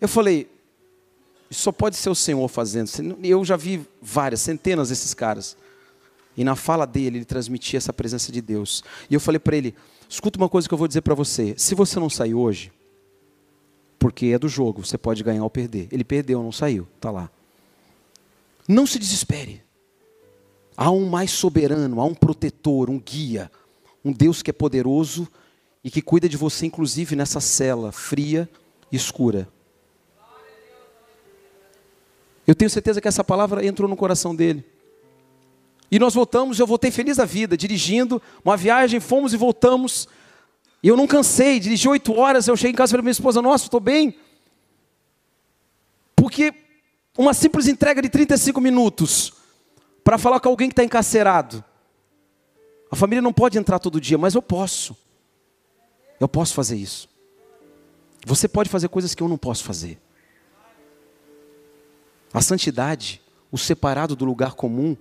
[0.00, 0.48] Eu falei,
[1.50, 3.18] só pode ser o Senhor fazendo.
[3.22, 5.56] Eu já vi várias, centenas desses caras.
[6.36, 8.84] E na fala dele, ele transmitia essa presença de Deus.
[9.08, 9.74] E eu falei para ele:
[10.08, 11.54] escuta uma coisa que eu vou dizer para você.
[11.56, 12.72] Se você não sair hoje,
[13.98, 15.88] porque é do jogo, você pode ganhar ou perder.
[15.90, 17.30] Ele perdeu, não saiu, está lá.
[18.68, 19.62] Não se desespere.
[20.76, 23.50] Há um mais soberano, há um protetor, um guia,
[24.04, 25.26] um Deus que é poderoso
[25.86, 28.50] e que cuida de você, inclusive nessa cela fria
[28.90, 29.48] e escura.
[32.44, 34.64] Eu tenho certeza que essa palavra entrou no coração dele.
[35.88, 40.08] E nós voltamos, eu voltei feliz da vida, dirigindo uma viagem, fomos e voltamos.
[40.82, 43.12] E eu não cansei, dirigi oito horas, eu cheguei em casa e falei para minha
[43.12, 44.18] esposa, nossa, estou bem.
[46.16, 46.52] Porque
[47.16, 49.34] uma simples entrega de 35 minutos
[50.02, 51.64] para falar com alguém que está encarcerado.
[52.90, 55.05] A família não pode entrar todo dia, mas eu posso.
[56.18, 57.08] Eu posso fazer isso.
[58.24, 59.98] Você pode fazer coisas que eu não posso fazer.
[62.32, 64.96] A santidade, o separado do lugar comum,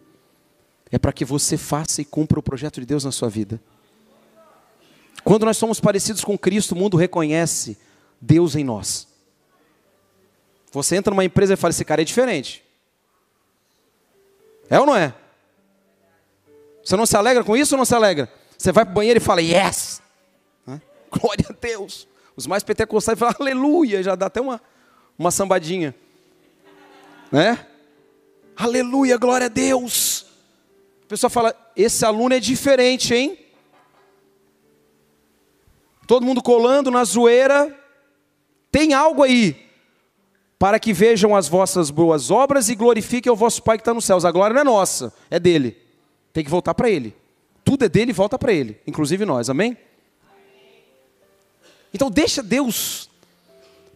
[0.92, 3.60] é para que você faça e cumpra o projeto de Deus na sua vida.
[5.24, 7.78] Quando nós somos parecidos com Cristo, o mundo reconhece
[8.22, 9.08] Deus em nós.
[10.72, 12.64] Você entra numa empresa e fala: esse cara é diferente.
[14.70, 15.14] É ou não é?
[16.84, 18.32] Você não se alegra com isso ou não se alegra?
[18.56, 20.02] Você vai para o banheiro e fala, yes!
[21.20, 22.08] Glória a Deus!
[22.36, 24.04] Os mais pentecostais falam, aleluia!
[24.04, 24.62] Já dá até uma,
[25.18, 25.96] uma sambadinha.
[27.32, 27.66] Né?
[28.56, 30.26] Aleluia, glória a Deus!
[31.06, 33.38] A pessoa fala, esse aluno é diferente, hein?
[36.08, 37.76] Todo mundo colando na zoeira.
[38.72, 39.66] Tem algo aí
[40.60, 44.06] para que vejam as vossas boas obras e glorifiquem o vosso Pai que está nos
[44.06, 44.26] céus.
[44.26, 45.78] A glória não é nossa, é dele.
[46.34, 47.16] Tem que voltar para ele.
[47.64, 49.78] Tudo é dele e volta para ele, inclusive nós, amém?
[51.96, 53.10] Então deixa Deus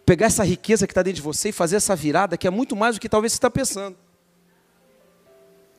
[0.05, 2.73] pegar essa riqueza que está dentro de você e fazer essa virada que é muito
[2.73, 3.97] mais do que talvez você está pensando.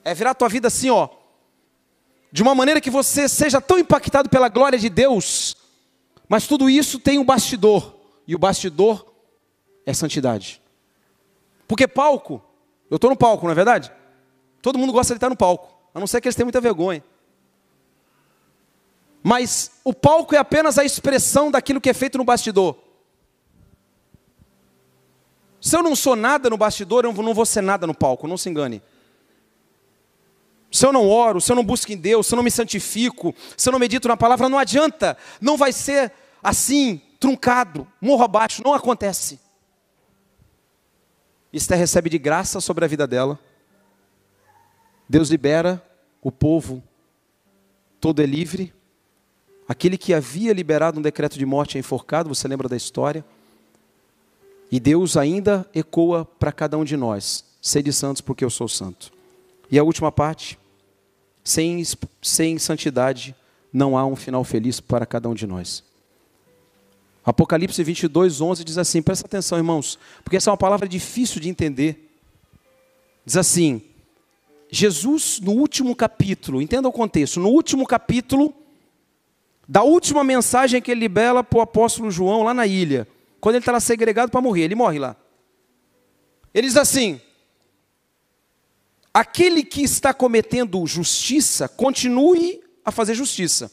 [0.04, 1.08] É virar a tua vida assim, ó,
[2.30, 5.56] de uma maneira que você seja tão impactado pela glória de Deus,
[6.28, 9.14] mas tudo isso tem um bastidor, e o bastidor
[9.86, 10.60] é santidade.
[11.66, 12.42] Porque palco,
[12.90, 13.90] eu estou no palco, não é verdade?
[14.60, 17.02] Todo mundo gosta de estar no palco, a não ser que eles tenham muita vergonha.
[19.22, 22.76] Mas o palco é apenas a expressão daquilo que é feito no bastidor.
[25.60, 28.38] Se eu não sou nada no bastidor, eu não vou ser nada no palco, não
[28.38, 28.82] se engane.
[30.72, 33.34] Se eu não oro, se eu não busco em Deus, se eu não me santifico,
[33.56, 35.16] se eu não medito na palavra, não adianta.
[35.40, 39.38] Não vai ser assim, truncado, morro abaixo, não acontece.
[41.52, 43.38] Esther recebe de graça sobre a vida dela.
[45.08, 45.84] Deus libera
[46.22, 46.82] o povo,
[48.00, 48.72] todo é livre.
[49.70, 53.24] Aquele que havia liberado um decreto de morte é enforcado, você lembra da história?
[54.68, 59.12] E Deus ainda ecoa para cada um de nós: sede santos, porque eu sou santo.
[59.70, 60.58] E a última parte:
[61.44, 61.80] sem,
[62.20, 63.32] sem santidade
[63.72, 65.84] não há um final feliz para cada um de nós.
[67.24, 71.48] Apocalipse 22, 11 diz assim: presta atenção, irmãos, porque essa é uma palavra difícil de
[71.48, 72.12] entender.
[73.24, 73.80] Diz assim:
[74.68, 78.52] Jesus, no último capítulo, entenda o contexto, no último capítulo,
[79.70, 83.06] da última mensagem que ele libera para o apóstolo João lá na ilha,
[83.40, 85.14] quando ele está lá segregado para morrer, ele morre lá.
[86.52, 87.20] Ele diz assim:
[89.14, 93.70] aquele que está cometendo justiça, continue a fazer justiça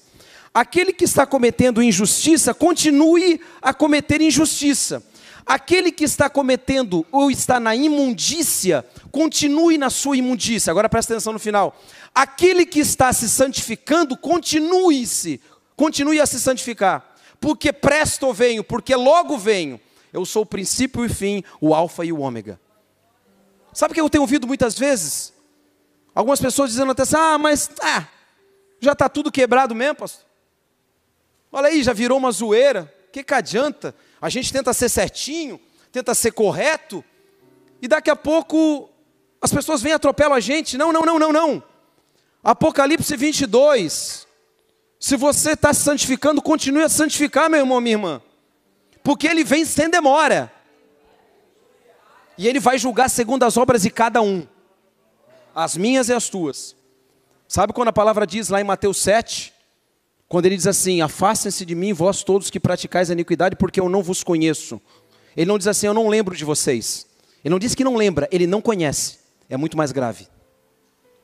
[0.58, 5.04] Aquele que está cometendo injustiça, continue a cometer injustiça.
[5.45, 10.72] Aquele que está cometendo ou está na imundícia, continue na sua imundícia.
[10.72, 11.80] Agora presta atenção no final.
[12.14, 15.39] Aquele que está se santificando, continue-se,
[15.78, 17.15] continue a se santificar.
[17.39, 19.80] Porque presto venho, porque logo venho.
[20.11, 22.59] Eu sou o princípio e o fim, o alfa e o ômega.
[23.71, 25.32] Sabe o que eu tenho ouvido muitas vezes?
[26.15, 28.07] Algumas pessoas dizendo até assim: ah, mas ah,
[28.80, 30.25] já está tudo quebrado mesmo, pastor.
[31.51, 32.91] Olha aí, já virou uma zoeira.
[33.07, 33.95] O que, que adianta?
[34.19, 35.59] A gente tenta ser certinho,
[35.91, 37.03] tenta ser correto,
[37.82, 38.89] e daqui a pouco
[39.39, 40.78] as pessoas vêm e atropelam a gente.
[40.78, 41.63] Não, não, não, não, não.
[42.43, 44.26] Apocalipse 22,
[45.00, 48.22] Se você está se santificando, continue a santificar, meu irmão, minha irmã.
[49.04, 50.52] Porque ele vem sem demora.
[52.38, 54.48] E ele vai julgar segundo as obras de cada um,
[55.56, 56.76] as minhas e as tuas.
[57.48, 59.54] Sabe quando a palavra diz lá em Mateus 7,
[60.28, 63.89] quando ele diz assim: Afastem-se de mim, vós todos que praticais a iniquidade, porque eu
[63.89, 64.80] não vos conheço.
[65.36, 67.08] Ele não diz assim: Eu não lembro de vocês.
[67.43, 69.20] Ele não diz que não lembra, ele não conhece.
[69.50, 70.28] É muito mais grave.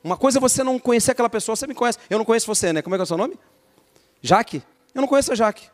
[0.02, 1.98] Uma coisa é você não conhecer aquela pessoa, você me conhece.
[2.08, 2.82] Eu não conheço você, né?
[2.82, 3.38] Como é que é o seu nome?
[4.24, 4.62] Jaque?
[4.94, 5.68] Eu não conheço a Jaque.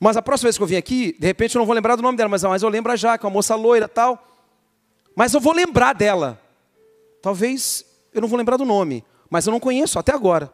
[0.00, 2.02] Mas a próxima vez que eu vim aqui, de repente eu não vou lembrar do
[2.02, 4.26] nome dela, mas, mas eu lembro a Jaque, uma moça loira tal.
[5.14, 6.40] Mas eu vou lembrar dela.
[7.22, 10.52] Talvez eu não vou lembrar do nome, mas eu não conheço até agora.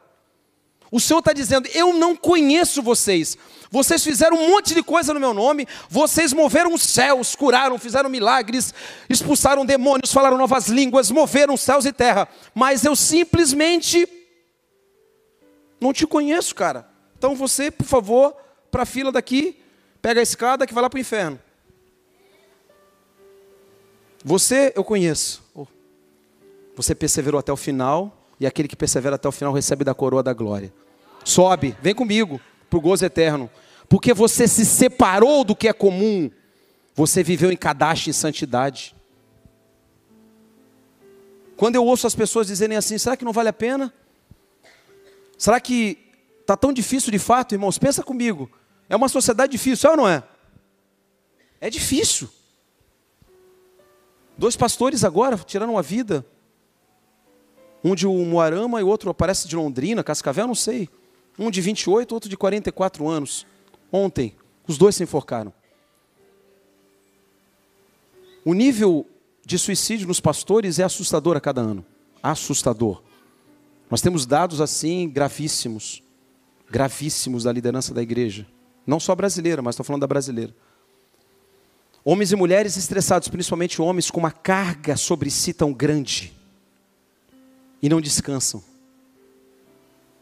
[0.93, 3.39] O Senhor está dizendo: Eu não conheço vocês.
[3.71, 5.67] Vocês fizeram um monte de coisa no meu nome.
[5.89, 8.75] Vocês moveram os céus, curaram, fizeram milagres,
[9.09, 12.29] expulsaram demônios, falaram novas línguas, moveram céus e terra.
[12.55, 14.07] Mas eu simplesmente
[15.81, 16.89] não te conheço, cara.
[17.17, 18.35] Então você, por favor,
[18.71, 19.61] para a fila daqui,
[20.01, 21.39] pega a escada que vai lá para o inferno.
[24.25, 25.43] Você eu conheço.
[25.55, 25.67] Oh.
[26.77, 30.23] Você perseverou até o final, e aquele que persevera até o final recebe da coroa
[30.23, 30.73] da glória.
[31.25, 33.51] Sobe, vem comigo para o gozo eterno.
[33.89, 36.31] Porque você se separou do que é comum.
[36.95, 38.95] Você viveu em cadastro em santidade.
[41.57, 43.93] Quando eu ouço as pessoas dizerem assim, será que não vale a pena?
[45.41, 45.97] Será que
[46.43, 47.79] está tão difícil de fato, irmãos?
[47.79, 48.51] Pensa comigo.
[48.91, 50.23] É uma sociedade difícil, é ou não é?
[51.59, 52.29] É difícil.
[54.37, 56.27] Dois pastores agora tiraram a vida.
[57.83, 60.91] Um de Moarama e outro parece de Londrina, Cascavel, não sei.
[61.39, 63.47] Um de 28, outro de 44 anos.
[63.91, 64.37] Ontem,
[64.69, 65.55] os dois se enforcaram.
[68.45, 69.07] O nível
[69.43, 71.83] de suicídio nos pastores é assustador a cada ano.
[72.23, 73.03] Assustador.
[73.91, 76.03] Nós temos dados assim gravíssimos.
[76.71, 78.47] Gravíssimos da liderança da igreja.
[78.87, 80.55] Não só brasileira, mas estou falando da brasileira.
[82.05, 86.33] Homens e mulheres estressados, principalmente homens com uma carga sobre si tão grande
[87.83, 88.63] e não descansam.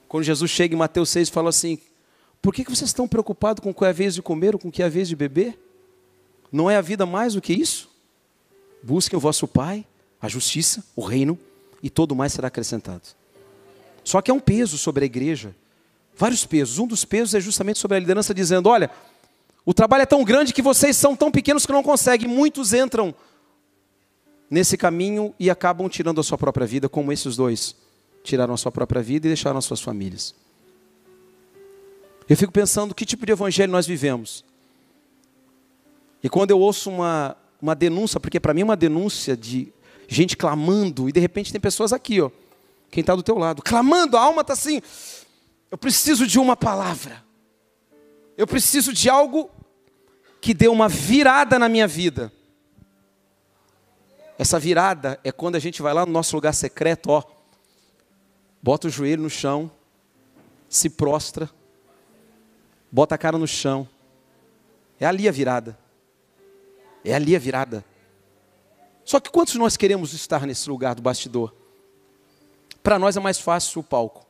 [0.08, 1.78] Quando Jesus chega em Mateus 6 e fala assim:
[2.40, 4.68] Por que vocês estão preocupados com o que é a vez de comer ou com
[4.68, 5.58] o que é a vez de beber?
[6.50, 7.90] Não é a vida mais do que isso?
[8.82, 9.84] Busquem o vosso Pai,
[10.20, 11.38] a justiça, o reino,
[11.82, 13.02] e todo mais será acrescentado.
[14.08, 15.54] Só que é um peso sobre a igreja
[16.16, 16.78] vários pesos.
[16.78, 18.90] Um dos pesos é justamente sobre a liderança dizendo: olha,
[19.66, 22.26] o trabalho é tão grande que vocês são tão pequenos que não conseguem.
[22.26, 23.14] Muitos entram
[24.48, 27.76] nesse caminho e acabam tirando a sua própria vida, como esses dois
[28.24, 30.34] tiraram a sua própria vida e deixaram as suas famílias.
[32.26, 34.42] Eu fico pensando que tipo de evangelho nós vivemos.
[36.22, 39.70] E quando eu ouço uma, uma denúncia, porque para mim é uma denúncia de
[40.08, 42.30] gente clamando, e de repente tem pessoas aqui, ó,
[42.90, 44.80] quem está do teu lado, clamando, a alma está assim,
[45.70, 47.24] eu preciso de uma palavra.
[48.36, 49.50] Eu preciso de algo
[50.40, 52.32] que dê uma virada na minha vida.
[54.38, 57.22] Essa virada é quando a gente vai lá no nosso lugar secreto, ó,
[58.62, 59.70] bota o joelho no chão,
[60.68, 61.50] se prostra,
[62.90, 63.88] bota a cara no chão.
[65.00, 65.78] É ali a virada.
[67.04, 67.84] É ali a virada.
[69.04, 71.54] Só que quantos nós queremos estar nesse lugar do bastidor?
[72.82, 74.26] Para nós é mais fácil o palco.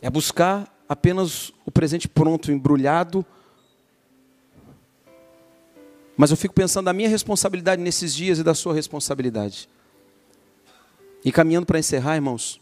[0.00, 3.24] É buscar apenas o presente pronto, embrulhado.
[6.16, 9.68] Mas eu fico pensando da minha responsabilidade nesses dias e da sua responsabilidade.
[11.24, 12.60] E caminhando para encerrar, irmãos.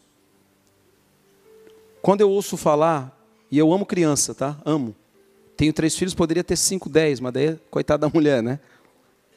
[2.02, 3.16] Quando eu ouço falar,
[3.50, 4.56] e eu amo criança, tá?
[4.64, 4.94] Amo.
[5.56, 8.60] Tenho três filhos, poderia ter cinco, dez, mas daí, coitada da mulher, né?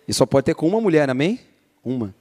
[0.08, 1.40] E só pode ter com uma mulher, amém?
[1.84, 2.14] Uma.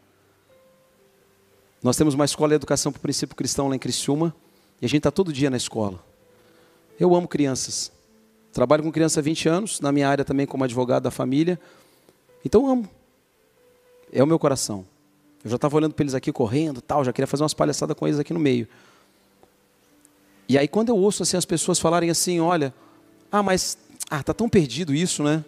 [1.83, 4.35] Nós temos uma escola de educação para o princípio cristão lá em Criciúma.
[4.81, 5.99] E a gente está todo dia na escola.
[6.99, 7.93] Eu amo crianças.
[8.53, 11.59] Trabalho com criança há 20 anos, na minha área também como advogado da família.
[12.45, 12.89] Então amo.
[14.13, 14.85] É o meu coração.
[15.45, 18.07] Eu já estava olhando para eles aqui correndo, tal, já queria fazer umas palhaçadas com
[18.07, 18.67] eles aqui no meio.
[20.49, 22.75] E aí quando eu ouço assim as pessoas falarem assim, olha,
[23.31, 23.79] ah, mas
[24.11, 25.45] ah, tá tão perdido isso, né?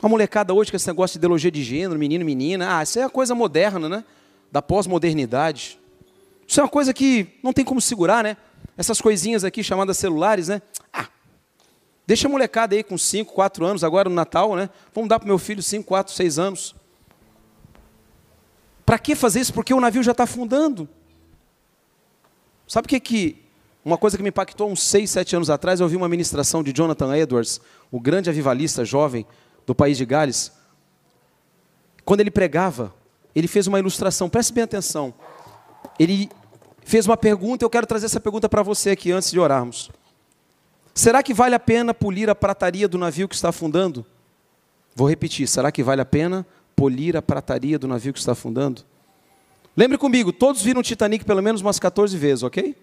[0.00, 3.02] A molecada hoje com esse negócio de ideologia de gênero, menino, menina, ah, isso é
[3.02, 4.04] a coisa moderna, né?
[4.52, 5.80] Da pós-modernidade.
[6.46, 8.36] Isso é uma coisa que não tem como segurar, né?
[8.76, 10.62] Essas coisinhas aqui chamadas celulares, né?
[10.92, 11.08] Ah,
[12.06, 14.68] deixa a molecada aí com 5, 4 anos, agora no Natal, né?
[14.94, 16.74] Vamos dar para o meu filho 5, 4, 6 anos.
[18.84, 19.54] Para que fazer isso?
[19.54, 20.88] Porque o navio já está afundando.
[22.68, 23.42] Sabe o que que...
[23.84, 26.72] Uma coisa que me impactou uns 6, 7 anos atrás, eu ouvi uma ministração de
[26.72, 29.26] Jonathan Edwards, o grande avivalista jovem
[29.66, 30.52] do país de Gales.
[32.04, 32.94] Quando ele pregava,
[33.34, 35.14] ele fez uma ilustração, preste bem atenção.
[35.98, 36.28] Ele
[36.84, 39.90] fez uma pergunta, eu quero trazer essa pergunta para você aqui antes de orarmos.
[40.94, 44.04] Será que vale a pena polir a prataria do navio que está afundando?
[44.94, 48.82] Vou repetir, será que vale a pena polir a prataria do navio que está afundando?
[49.74, 52.76] Lembre comigo, todos viram Titanic pelo menos umas 14 vezes, ok?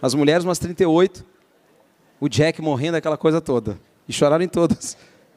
[0.00, 1.24] As mulheres umas 38.
[2.20, 3.78] O Jack morrendo, aquela coisa toda.
[4.08, 4.96] E choraram em todas.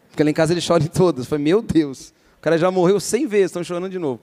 [0.09, 1.25] Porque lá em casa ele chora em todas.
[1.25, 4.21] Falei, meu Deus, o cara já morreu 100 vezes, estão chorando de novo.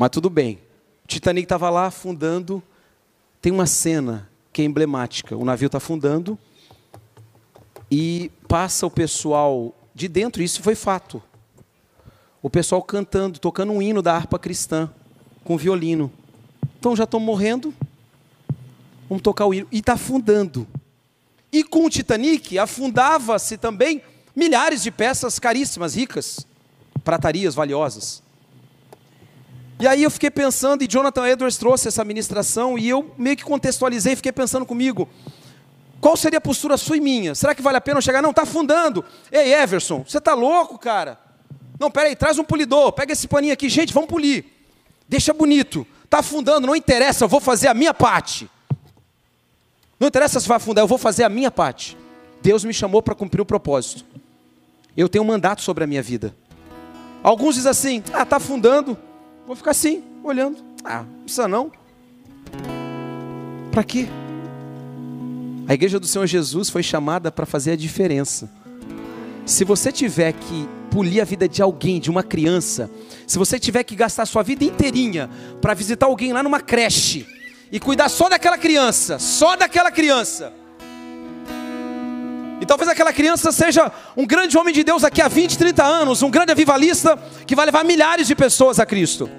[0.00, 0.58] Mas tudo bem.
[1.04, 2.62] O Titanic estava lá afundando.
[3.42, 5.36] Tem uma cena que é emblemática.
[5.36, 6.38] O navio está afundando
[7.90, 11.22] e passa o pessoal de dentro, isso foi fato.
[12.40, 14.90] O pessoal cantando, tocando um hino da harpa cristã,
[15.44, 16.10] com violino.
[16.78, 17.74] Então já estão morrendo,
[19.06, 19.68] vamos tocar o hino.
[19.70, 20.66] E está afundando.
[21.52, 24.00] E com o Titanic afundava-se também
[24.34, 26.46] milhares de peças caríssimas, ricas,
[27.04, 28.22] pratarias valiosas.
[29.80, 33.42] E aí eu fiquei pensando, e Jonathan Edwards trouxe essa ministração, e eu meio que
[33.42, 35.08] contextualizei, fiquei pensando comigo,
[36.00, 37.34] qual seria a postura sua e minha?
[37.34, 38.20] Será que vale a pena eu chegar?
[38.20, 39.04] Não, está afundando.
[39.32, 41.18] Ei, Everson, você está louco, cara?
[41.78, 44.44] Não, peraí, traz um polidor, pega esse paninho aqui, gente, vamos polir.
[45.08, 45.86] Deixa bonito.
[46.04, 48.50] Está afundando, não interessa, eu vou fazer a minha parte.
[49.98, 51.96] Não interessa se vai afundar, eu vou fazer a minha parte.
[52.42, 54.04] Deus me chamou para cumprir o propósito.
[54.96, 56.34] Eu tenho um mandato sobre a minha vida.
[57.22, 58.96] Alguns dizem assim: ah, está afundando,
[59.50, 60.58] Vou ficar assim, olhando.
[60.84, 61.72] Ah, não precisa não.
[63.72, 64.06] Para quê?
[65.66, 68.48] A igreja do Senhor Jesus foi chamada para fazer a diferença.
[69.44, 72.88] Se você tiver que polir a vida de alguém, de uma criança,
[73.26, 75.28] se você tiver que gastar sua vida inteirinha
[75.60, 77.26] para visitar alguém lá numa creche
[77.72, 80.52] e cuidar só daquela criança, só daquela criança,
[82.60, 86.22] e talvez aquela criança seja um grande homem de Deus daqui a 20, 30 anos,
[86.22, 89.30] um grande avivalista que vai levar milhares de pessoas a Cristo.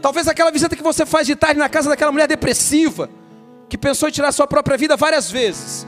[0.00, 3.10] Talvez aquela visita que você faz de tarde na casa daquela mulher depressiva,
[3.68, 5.86] que pensou em tirar sua própria vida várias vezes.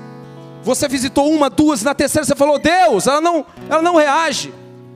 [0.62, 4.52] Você visitou uma, duas, na terceira você falou, Deus, ela não, ela não reage.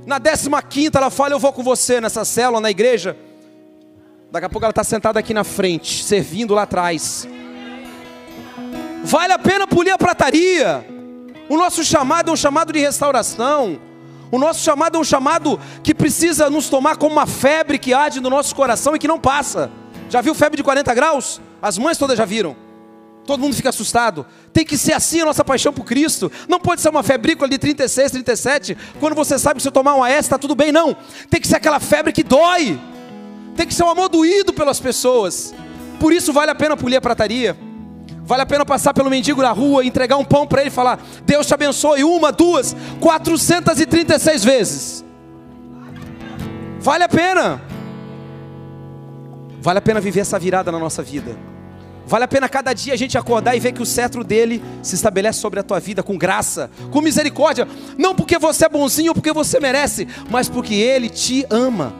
[0.06, 3.16] Na décima quinta ela fala, eu vou com você nessa célula, na igreja.
[4.30, 7.26] Daqui a pouco ela está sentada aqui na frente, servindo lá atrás.
[9.02, 10.86] Vale a pena polir a prataria.
[11.48, 13.80] O nosso chamado é um chamado de restauração.
[14.30, 18.20] O nosso chamado é um chamado que precisa nos tomar como uma febre que arde
[18.20, 19.70] no nosso coração e que não passa.
[20.08, 21.40] Já viu febre de 40 graus?
[21.60, 22.54] As mães todas já viram.
[23.26, 24.26] Todo mundo fica assustado.
[24.52, 26.30] Tem que ser assim a nossa paixão por Cristo.
[26.48, 29.94] Não pode ser uma febrícula de 36, 37, quando você sabe que se eu tomar
[29.94, 30.96] uma S está tudo bem, não.
[31.28, 32.78] Tem que ser aquela febre que dói.
[33.56, 35.54] Tem que ser um amor doído pelas pessoas.
[35.98, 37.56] Por isso vale a pena polir a prataria.
[38.30, 41.00] Vale a pena passar pelo mendigo na rua, entregar um pão para ele e falar:
[41.26, 42.04] Deus te abençoe.
[42.04, 45.04] Uma, duas, 436 vezes.
[46.78, 47.60] Vale a pena.
[49.60, 51.36] Vale a pena viver essa virada na nossa vida.
[52.06, 54.94] Vale a pena cada dia a gente acordar e ver que o cetro dele se
[54.94, 57.66] estabelece sobre a tua vida com graça, com misericórdia.
[57.98, 61.92] Não porque você é bonzinho ou porque você merece, mas porque ele te ama.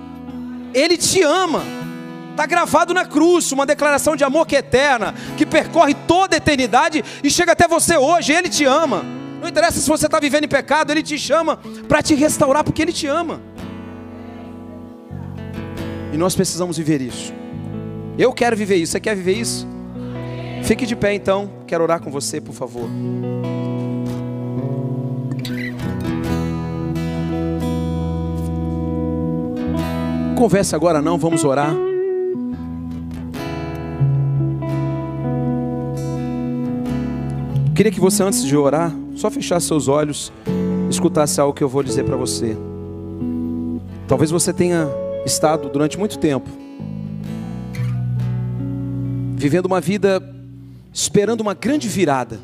[0.73, 1.65] Ele te ama.
[2.41, 6.39] Está gravado na cruz, uma declaração de amor que é eterna, que percorre toda a
[6.39, 8.33] eternidade e chega até você hoje.
[8.33, 9.05] Ele te ama.
[9.43, 12.81] Não interessa se você está vivendo em pecado, Ele te chama para te restaurar, porque
[12.81, 13.43] Ele te ama.
[16.15, 17.31] E nós precisamos viver isso.
[18.19, 18.93] Eu quero viver isso.
[18.93, 19.69] Você quer viver isso?
[20.65, 21.51] Fique de pé então.
[21.67, 22.89] Quero orar com você, por favor.
[30.39, 31.90] Conversa agora não, vamos orar.
[37.81, 40.31] Queria que você, antes de orar, só fechasse seus olhos,
[40.91, 42.55] escutasse algo que eu vou dizer para você.
[44.07, 44.87] Talvez você tenha
[45.25, 46.51] estado durante muito tempo
[49.35, 50.23] vivendo uma vida
[50.93, 52.39] esperando uma grande virada,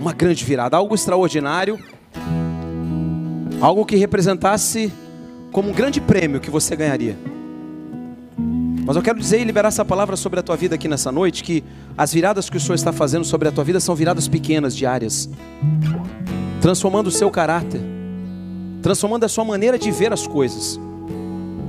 [0.00, 1.78] uma grande virada, algo extraordinário,
[3.60, 4.90] algo que representasse
[5.52, 7.18] como um grande prêmio que você ganharia.
[8.84, 11.44] Mas eu quero dizer e liberar essa palavra sobre a tua vida aqui nessa noite,
[11.44, 11.62] que
[11.96, 15.30] as viradas que o Senhor está fazendo sobre a tua vida são viradas pequenas, diárias,
[16.60, 17.80] transformando o seu caráter,
[18.82, 20.80] transformando a sua maneira de ver as coisas,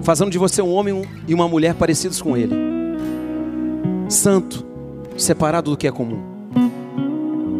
[0.01, 2.55] fazendo de você um homem e uma mulher parecidos com Ele,
[4.09, 4.65] santo,
[5.15, 6.33] separado do que é comum.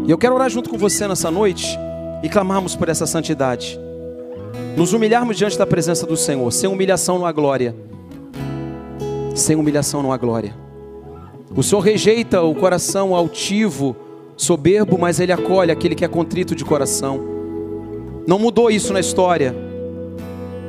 [0.07, 1.77] E eu quero orar junto com você nessa noite
[2.23, 3.79] e clamarmos por essa santidade,
[4.75, 7.92] nos humilharmos diante da presença do Senhor, sem humilhação não há glória
[9.33, 10.55] sem humilhação não há glória.
[11.55, 13.95] O Senhor rejeita o coração altivo,
[14.35, 17.19] soberbo, mas Ele acolhe aquele que é contrito de coração.
[18.25, 19.55] Não mudou isso na história.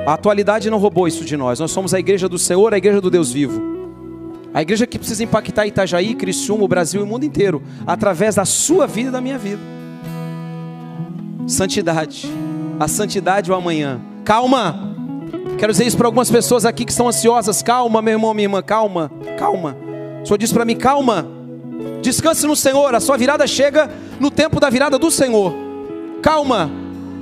[0.07, 1.59] A atualidade não roubou isso de nós.
[1.59, 3.75] Nós somos a igreja do Senhor, a igreja do Deus vivo.
[4.53, 8.45] A igreja que precisa impactar Itajaí, Criciúma, o Brasil e o mundo inteiro, através da
[8.45, 9.61] sua vida e da minha vida.
[11.47, 12.29] Santidade.
[12.79, 14.01] A santidade o amanhã.
[14.25, 14.94] Calma.
[15.59, 17.63] Quero dizer isso para algumas pessoas aqui que estão ansiosas.
[17.63, 19.11] Calma, meu irmão, minha irmã, calma.
[19.39, 19.77] Calma.
[20.23, 21.27] O Senhor diz para mim, calma.
[22.03, 22.95] Descanse no Senhor.
[22.95, 25.55] A sua virada chega no tempo da virada do Senhor.
[26.23, 26.71] Calma.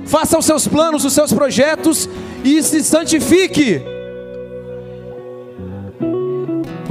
[0.05, 2.09] Faça os seus planos, os seus projetos
[2.43, 3.81] e se santifique.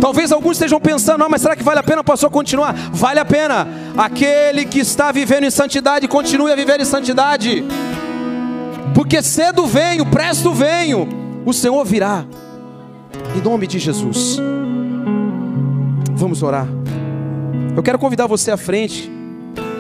[0.01, 2.75] Talvez alguns estejam pensando, ah, mas será que vale a pena, pastor, continuar?
[2.93, 3.69] Vale a pena.
[3.97, 7.63] Aquele que está vivendo em santidade, continue a viver em santidade.
[8.95, 12.25] Porque cedo venho, presto venho, o Senhor virá.
[13.37, 14.39] Em nome de Jesus.
[16.13, 16.67] Vamos orar.
[17.77, 19.11] Eu quero convidar você à frente,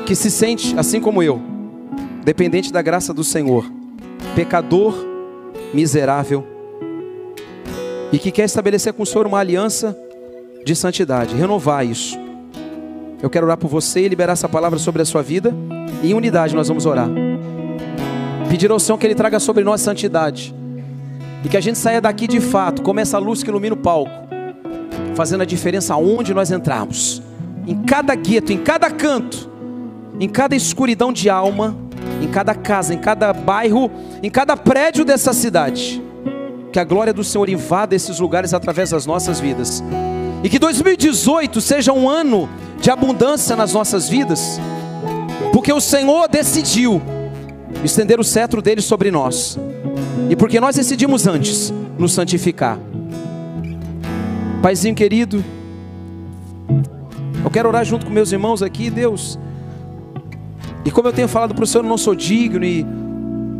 [0.06, 1.40] que se sente assim como eu,
[2.24, 3.70] dependente da graça do Senhor,
[4.34, 4.94] pecador,
[5.74, 6.46] miserável,
[8.10, 9.96] e que quer estabelecer com o Senhor uma aliança
[10.64, 12.18] de santidade, renovar isso.
[13.22, 15.54] Eu quero orar por você e liberar essa palavra sobre a sua vida.
[16.02, 17.08] E em unidade nós vamos orar.
[18.50, 20.52] Pedir ao Senhor que Ele traga sobre nós santidade.
[21.44, 24.12] E que a gente saia daqui de fato, como essa luz que ilumina o palco,
[25.14, 27.22] fazendo a diferença aonde nós entrarmos.
[27.66, 29.50] Em cada gueto, em cada canto,
[30.18, 31.76] em cada escuridão de alma,
[32.22, 33.90] em cada casa, em cada bairro,
[34.22, 36.02] em cada prédio dessa cidade.
[36.72, 39.82] Que a glória do Senhor invada esses lugares através das nossas vidas.
[40.42, 42.48] E que 2018 seja um ano
[42.80, 44.60] de abundância nas nossas vidas,
[45.52, 47.00] porque o Senhor decidiu
[47.84, 49.56] estender o cetro dele sobre nós,
[50.30, 52.78] e porque nós decidimos antes nos santificar.
[54.62, 55.44] Paizinho querido,
[57.44, 59.38] eu quero orar junto com meus irmãos aqui, Deus.
[60.84, 62.86] E como eu tenho falado para o Senhor, eu não sou digno e,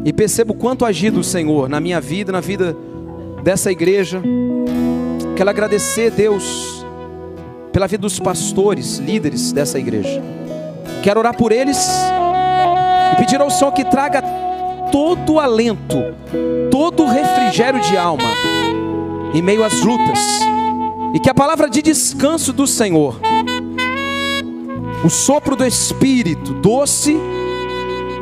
[0.05, 2.77] e percebo quanto agido o Senhor na minha vida, na vida
[3.43, 4.23] dessa igreja.
[5.37, 6.85] Quero agradecer, Deus,
[7.73, 10.23] pela vida dos pastores, líderes dessa igreja.
[11.03, 11.79] Quero orar por eles
[13.13, 14.23] e pedir ao Senhor que traga
[14.93, 15.97] todo alento,
[16.71, 18.31] todo refrigério de alma
[19.35, 20.21] em meio às lutas.
[21.15, 23.19] E que a palavra de descanso do Senhor,
[25.05, 27.17] o sopro do Espírito doce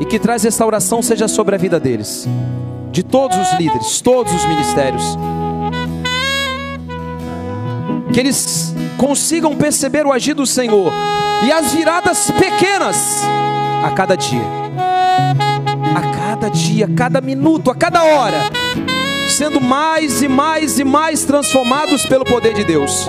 [0.00, 2.26] e que traz restauração seja sobre a vida deles,
[2.90, 5.04] de todos os líderes, todos os ministérios
[8.12, 10.92] que eles consigam perceber o agir do Senhor
[11.44, 13.22] e as viradas pequenas
[13.84, 14.42] a cada dia,
[15.94, 18.50] a cada dia, a cada minuto, a cada hora,
[19.28, 23.08] sendo mais e mais e mais transformados pelo poder de Deus.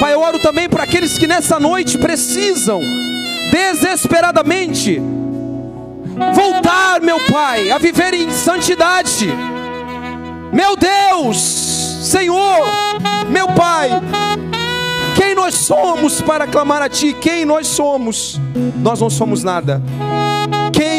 [0.00, 2.80] Pai, eu oro também para aqueles que nessa noite precisam
[3.50, 5.00] desesperadamente
[6.34, 9.28] voltar, meu Pai, a viver em santidade.
[10.52, 11.38] Meu Deus,
[12.02, 12.66] Senhor,
[13.28, 13.90] meu Pai,
[15.16, 17.14] quem nós somos para clamar a Ti?
[17.14, 18.40] Quem nós somos?
[18.76, 19.82] Nós não somos nada.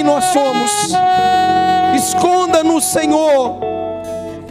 [0.06, 0.72] Nós somos?
[1.96, 3.60] Esconda-nos, Senhor,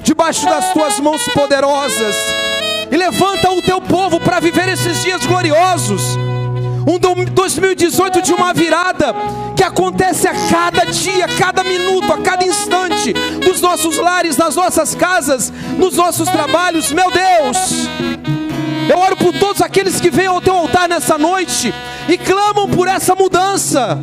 [0.03, 2.17] debaixo das Tuas mãos poderosas,
[2.91, 6.19] e levanta o Teu povo para viver esses dias gloriosos
[6.87, 9.15] um 2018 de uma virada
[9.57, 14.55] que acontece a cada dia, a cada minuto, a cada instante dos nossos lares, nas
[14.55, 16.93] nossas casas, nos nossos trabalhos.
[16.93, 17.89] Meu Deus,
[18.89, 21.73] eu oro por todos aqueles que vêm ao teu altar nessa noite
[22.09, 23.99] e clamam por essa mudança.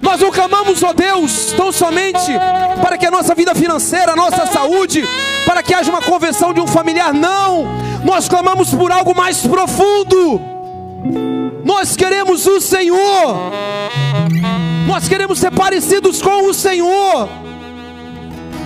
[0.00, 2.32] Nós não clamamos, ó Deus, tão somente
[2.82, 5.06] para que a nossa vida financeira, a nossa saúde,
[5.46, 7.66] para que haja uma conversão de um familiar, não.
[8.04, 10.58] Nós clamamos por algo mais profundo
[11.68, 13.52] nós queremos o Senhor.
[14.86, 17.28] Nós queremos ser parecidos com o Senhor.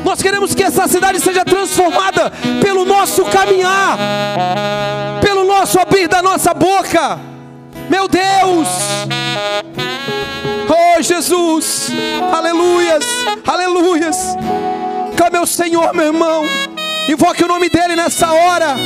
[0.05, 2.33] Nós queremos que essa cidade seja transformada
[2.63, 3.99] pelo nosso caminhar,
[5.21, 7.32] pelo nosso abrir da nossa boca.
[7.93, 8.69] Meu Deus!
[10.67, 11.91] Oh Jesus!
[12.33, 13.05] Aleluias!
[13.47, 14.17] Aleluias!
[15.15, 16.43] Clame ao Senhor, meu irmão.
[17.07, 18.77] Invoque o nome dEle nessa hora.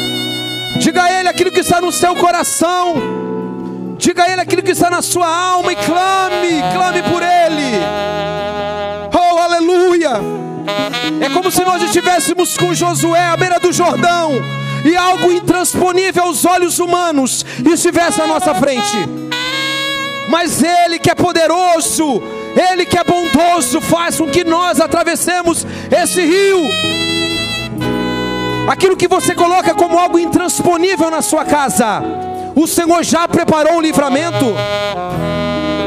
[0.80, 2.96] Diga a Ele aquilo que está no seu coração.
[3.96, 7.78] Diga a Ele aquilo que está na sua alma e clame, clame por Ele.
[9.14, 10.14] Oh, aleluia!
[11.24, 16.44] É como se nós estivéssemos com Josué à beira do Jordão e algo intransponível aos
[16.44, 18.96] olhos humanos estivesse à nossa frente.
[20.28, 22.22] Mas Ele que é poderoso,
[22.70, 26.62] Ele que é bondoso, faz com que nós atravessemos esse rio.
[28.68, 32.02] Aquilo que você coloca como algo intransponível na sua casa
[32.56, 34.46] o Senhor já preparou o livramento.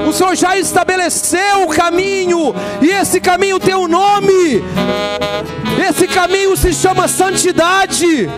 [0.07, 4.63] O Senhor já estabeleceu o caminho, e esse caminho tem um nome.
[5.89, 8.29] Esse caminho se chama santidade.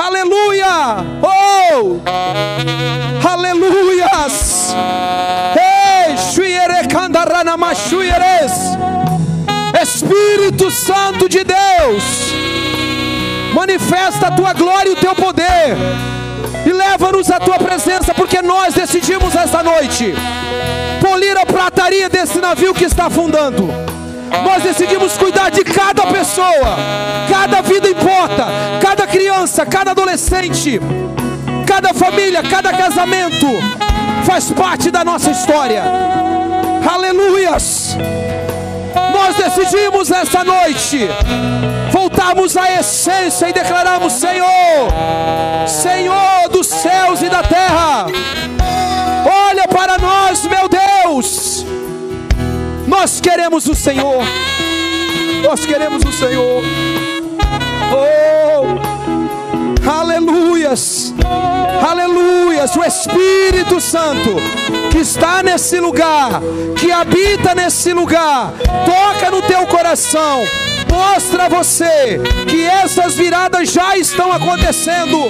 [0.00, 1.04] Aleluia!
[1.20, 2.00] Oh!
[3.28, 4.74] Aleluias!
[9.82, 12.32] Espírito Santo de Deus,
[13.52, 15.76] manifesta a tua glória e o teu poder,
[16.64, 20.14] e leva-nos à tua presença, porque nós decidimos esta noite
[21.00, 23.87] polir a prataria desse navio que está afundando.
[24.44, 26.76] Nós decidimos cuidar de cada pessoa,
[27.30, 28.46] cada vida importa,
[28.80, 30.80] cada criança, cada adolescente,
[31.66, 33.46] cada família, cada casamento
[34.24, 35.82] faz parte da nossa história.
[36.90, 37.96] Aleluias!
[39.12, 41.08] Nós decidimos esta noite
[41.90, 44.88] voltarmos à essência e declaramos: Senhor,
[45.66, 48.06] Senhor dos céus e da terra,
[49.48, 51.64] olha para nós, meu Deus.
[52.88, 54.24] Nós queremos o Senhor.
[55.42, 56.62] Nós queremos o Senhor.
[57.92, 58.64] Oh,
[59.88, 61.12] aleluias,
[61.86, 62.74] aleluias.
[62.74, 64.36] O Espírito Santo
[64.90, 66.40] que está nesse lugar,
[66.78, 68.54] que habita nesse lugar,
[68.86, 70.42] toca no teu coração.
[70.90, 72.18] Mostra a você
[72.48, 75.28] que essas viradas já estão acontecendo.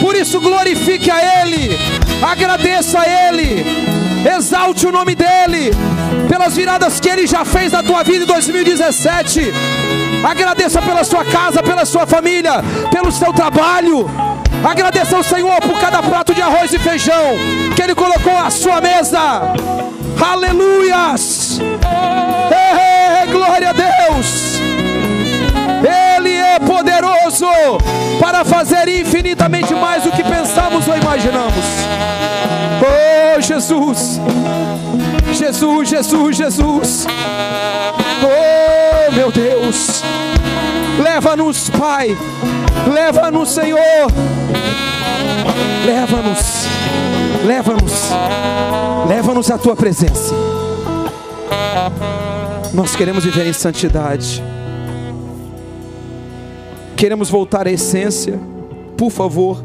[0.00, 1.78] Por isso, glorifique a Ele,
[2.22, 3.84] agradeça a Ele
[4.26, 5.70] exalte o nome dEle,
[6.28, 9.52] pelas viradas que Ele já fez na tua vida em 2017.
[10.24, 14.10] Agradeça pela sua casa, pela sua família, pelo seu trabalho.
[14.64, 17.36] Agradeça ao Senhor por cada prato de arroz e feijão
[17.76, 19.52] que Ele colocou à sua mesa.
[20.20, 21.60] Aleluias!
[22.50, 24.63] Ei, glória a Deus!
[26.44, 27.46] É poderoso
[28.20, 31.64] para fazer infinitamente mais do que pensamos ou imaginamos.
[32.80, 34.20] Oh Jesus,
[35.32, 37.06] Jesus, Jesus, Jesus.
[38.22, 40.02] Oh meu Deus,
[41.02, 42.16] leva-nos, Pai,
[42.92, 43.78] leva-nos, Senhor,
[45.84, 46.66] leva-nos,
[47.44, 48.10] leva-nos,
[49.08, 50.34] leva-nos à tua presença.
[52.72, 54.42] Nós queremos viver em santidade,
[56.96, 58.38] queremos voltar à essência,
[58.96, 59.62] por favor.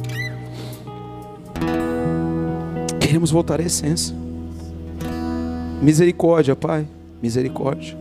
[3.00, 4.16] Queremos voltar à essência.
[5.82, 6.86] Misericórdia, Pai.
[7.22, 7.98] Misericórdia.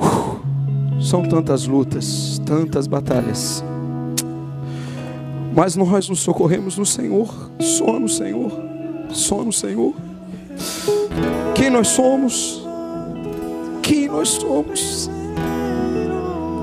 [0.00, 3.62] Uh, são tantas lutas, tantas batalhas.
[5.54, 7.50] Mas nós nos socorremos no Senhor.
[7.60, 8.52] Só no Senhor.
[9.10, 9.94] Só no Senhor.
[11.54, 12.62] Quem nós somos?
[13.82, 15.10] Quem nós somos?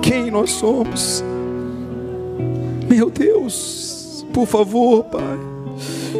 [0.03, 1.23] Quem nós somos?
[2.87, 5.53] Meu Deus, por favor, Pai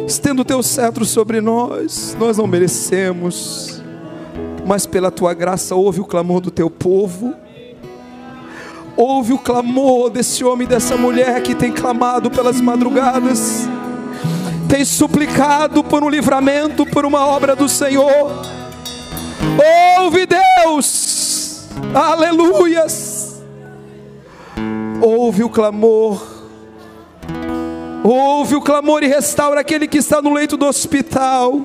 [0.06, 3.82] estenda o teu cetro sobre nós, nós não merecemos,
[4.66, 7.34] mas pela tua graça ouve o clamor do teu povo.
[8.96, 13.68] Ouve o clamor desse homem e dessa mulher que tem clamado pelas madrugadas,
[14.68, 18.30] tem suplicado por um livramento, por uma obra do Senhor.
[19.98, 23.03] Ouve, Deus, aleluias.
[25.02, 26.34] Ouve o clamor
[28.06, 31.62] Ouve o clamor e restaura aquele que está no leito do hospital.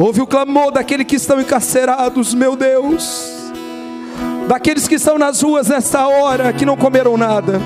[0.00, 3.24] Ouve o clamor daqueles que estão encarcerados, meu Deus.
[4.48, 7.60] Daqueles que estão nas ruas nesta hora, que não comeram nada.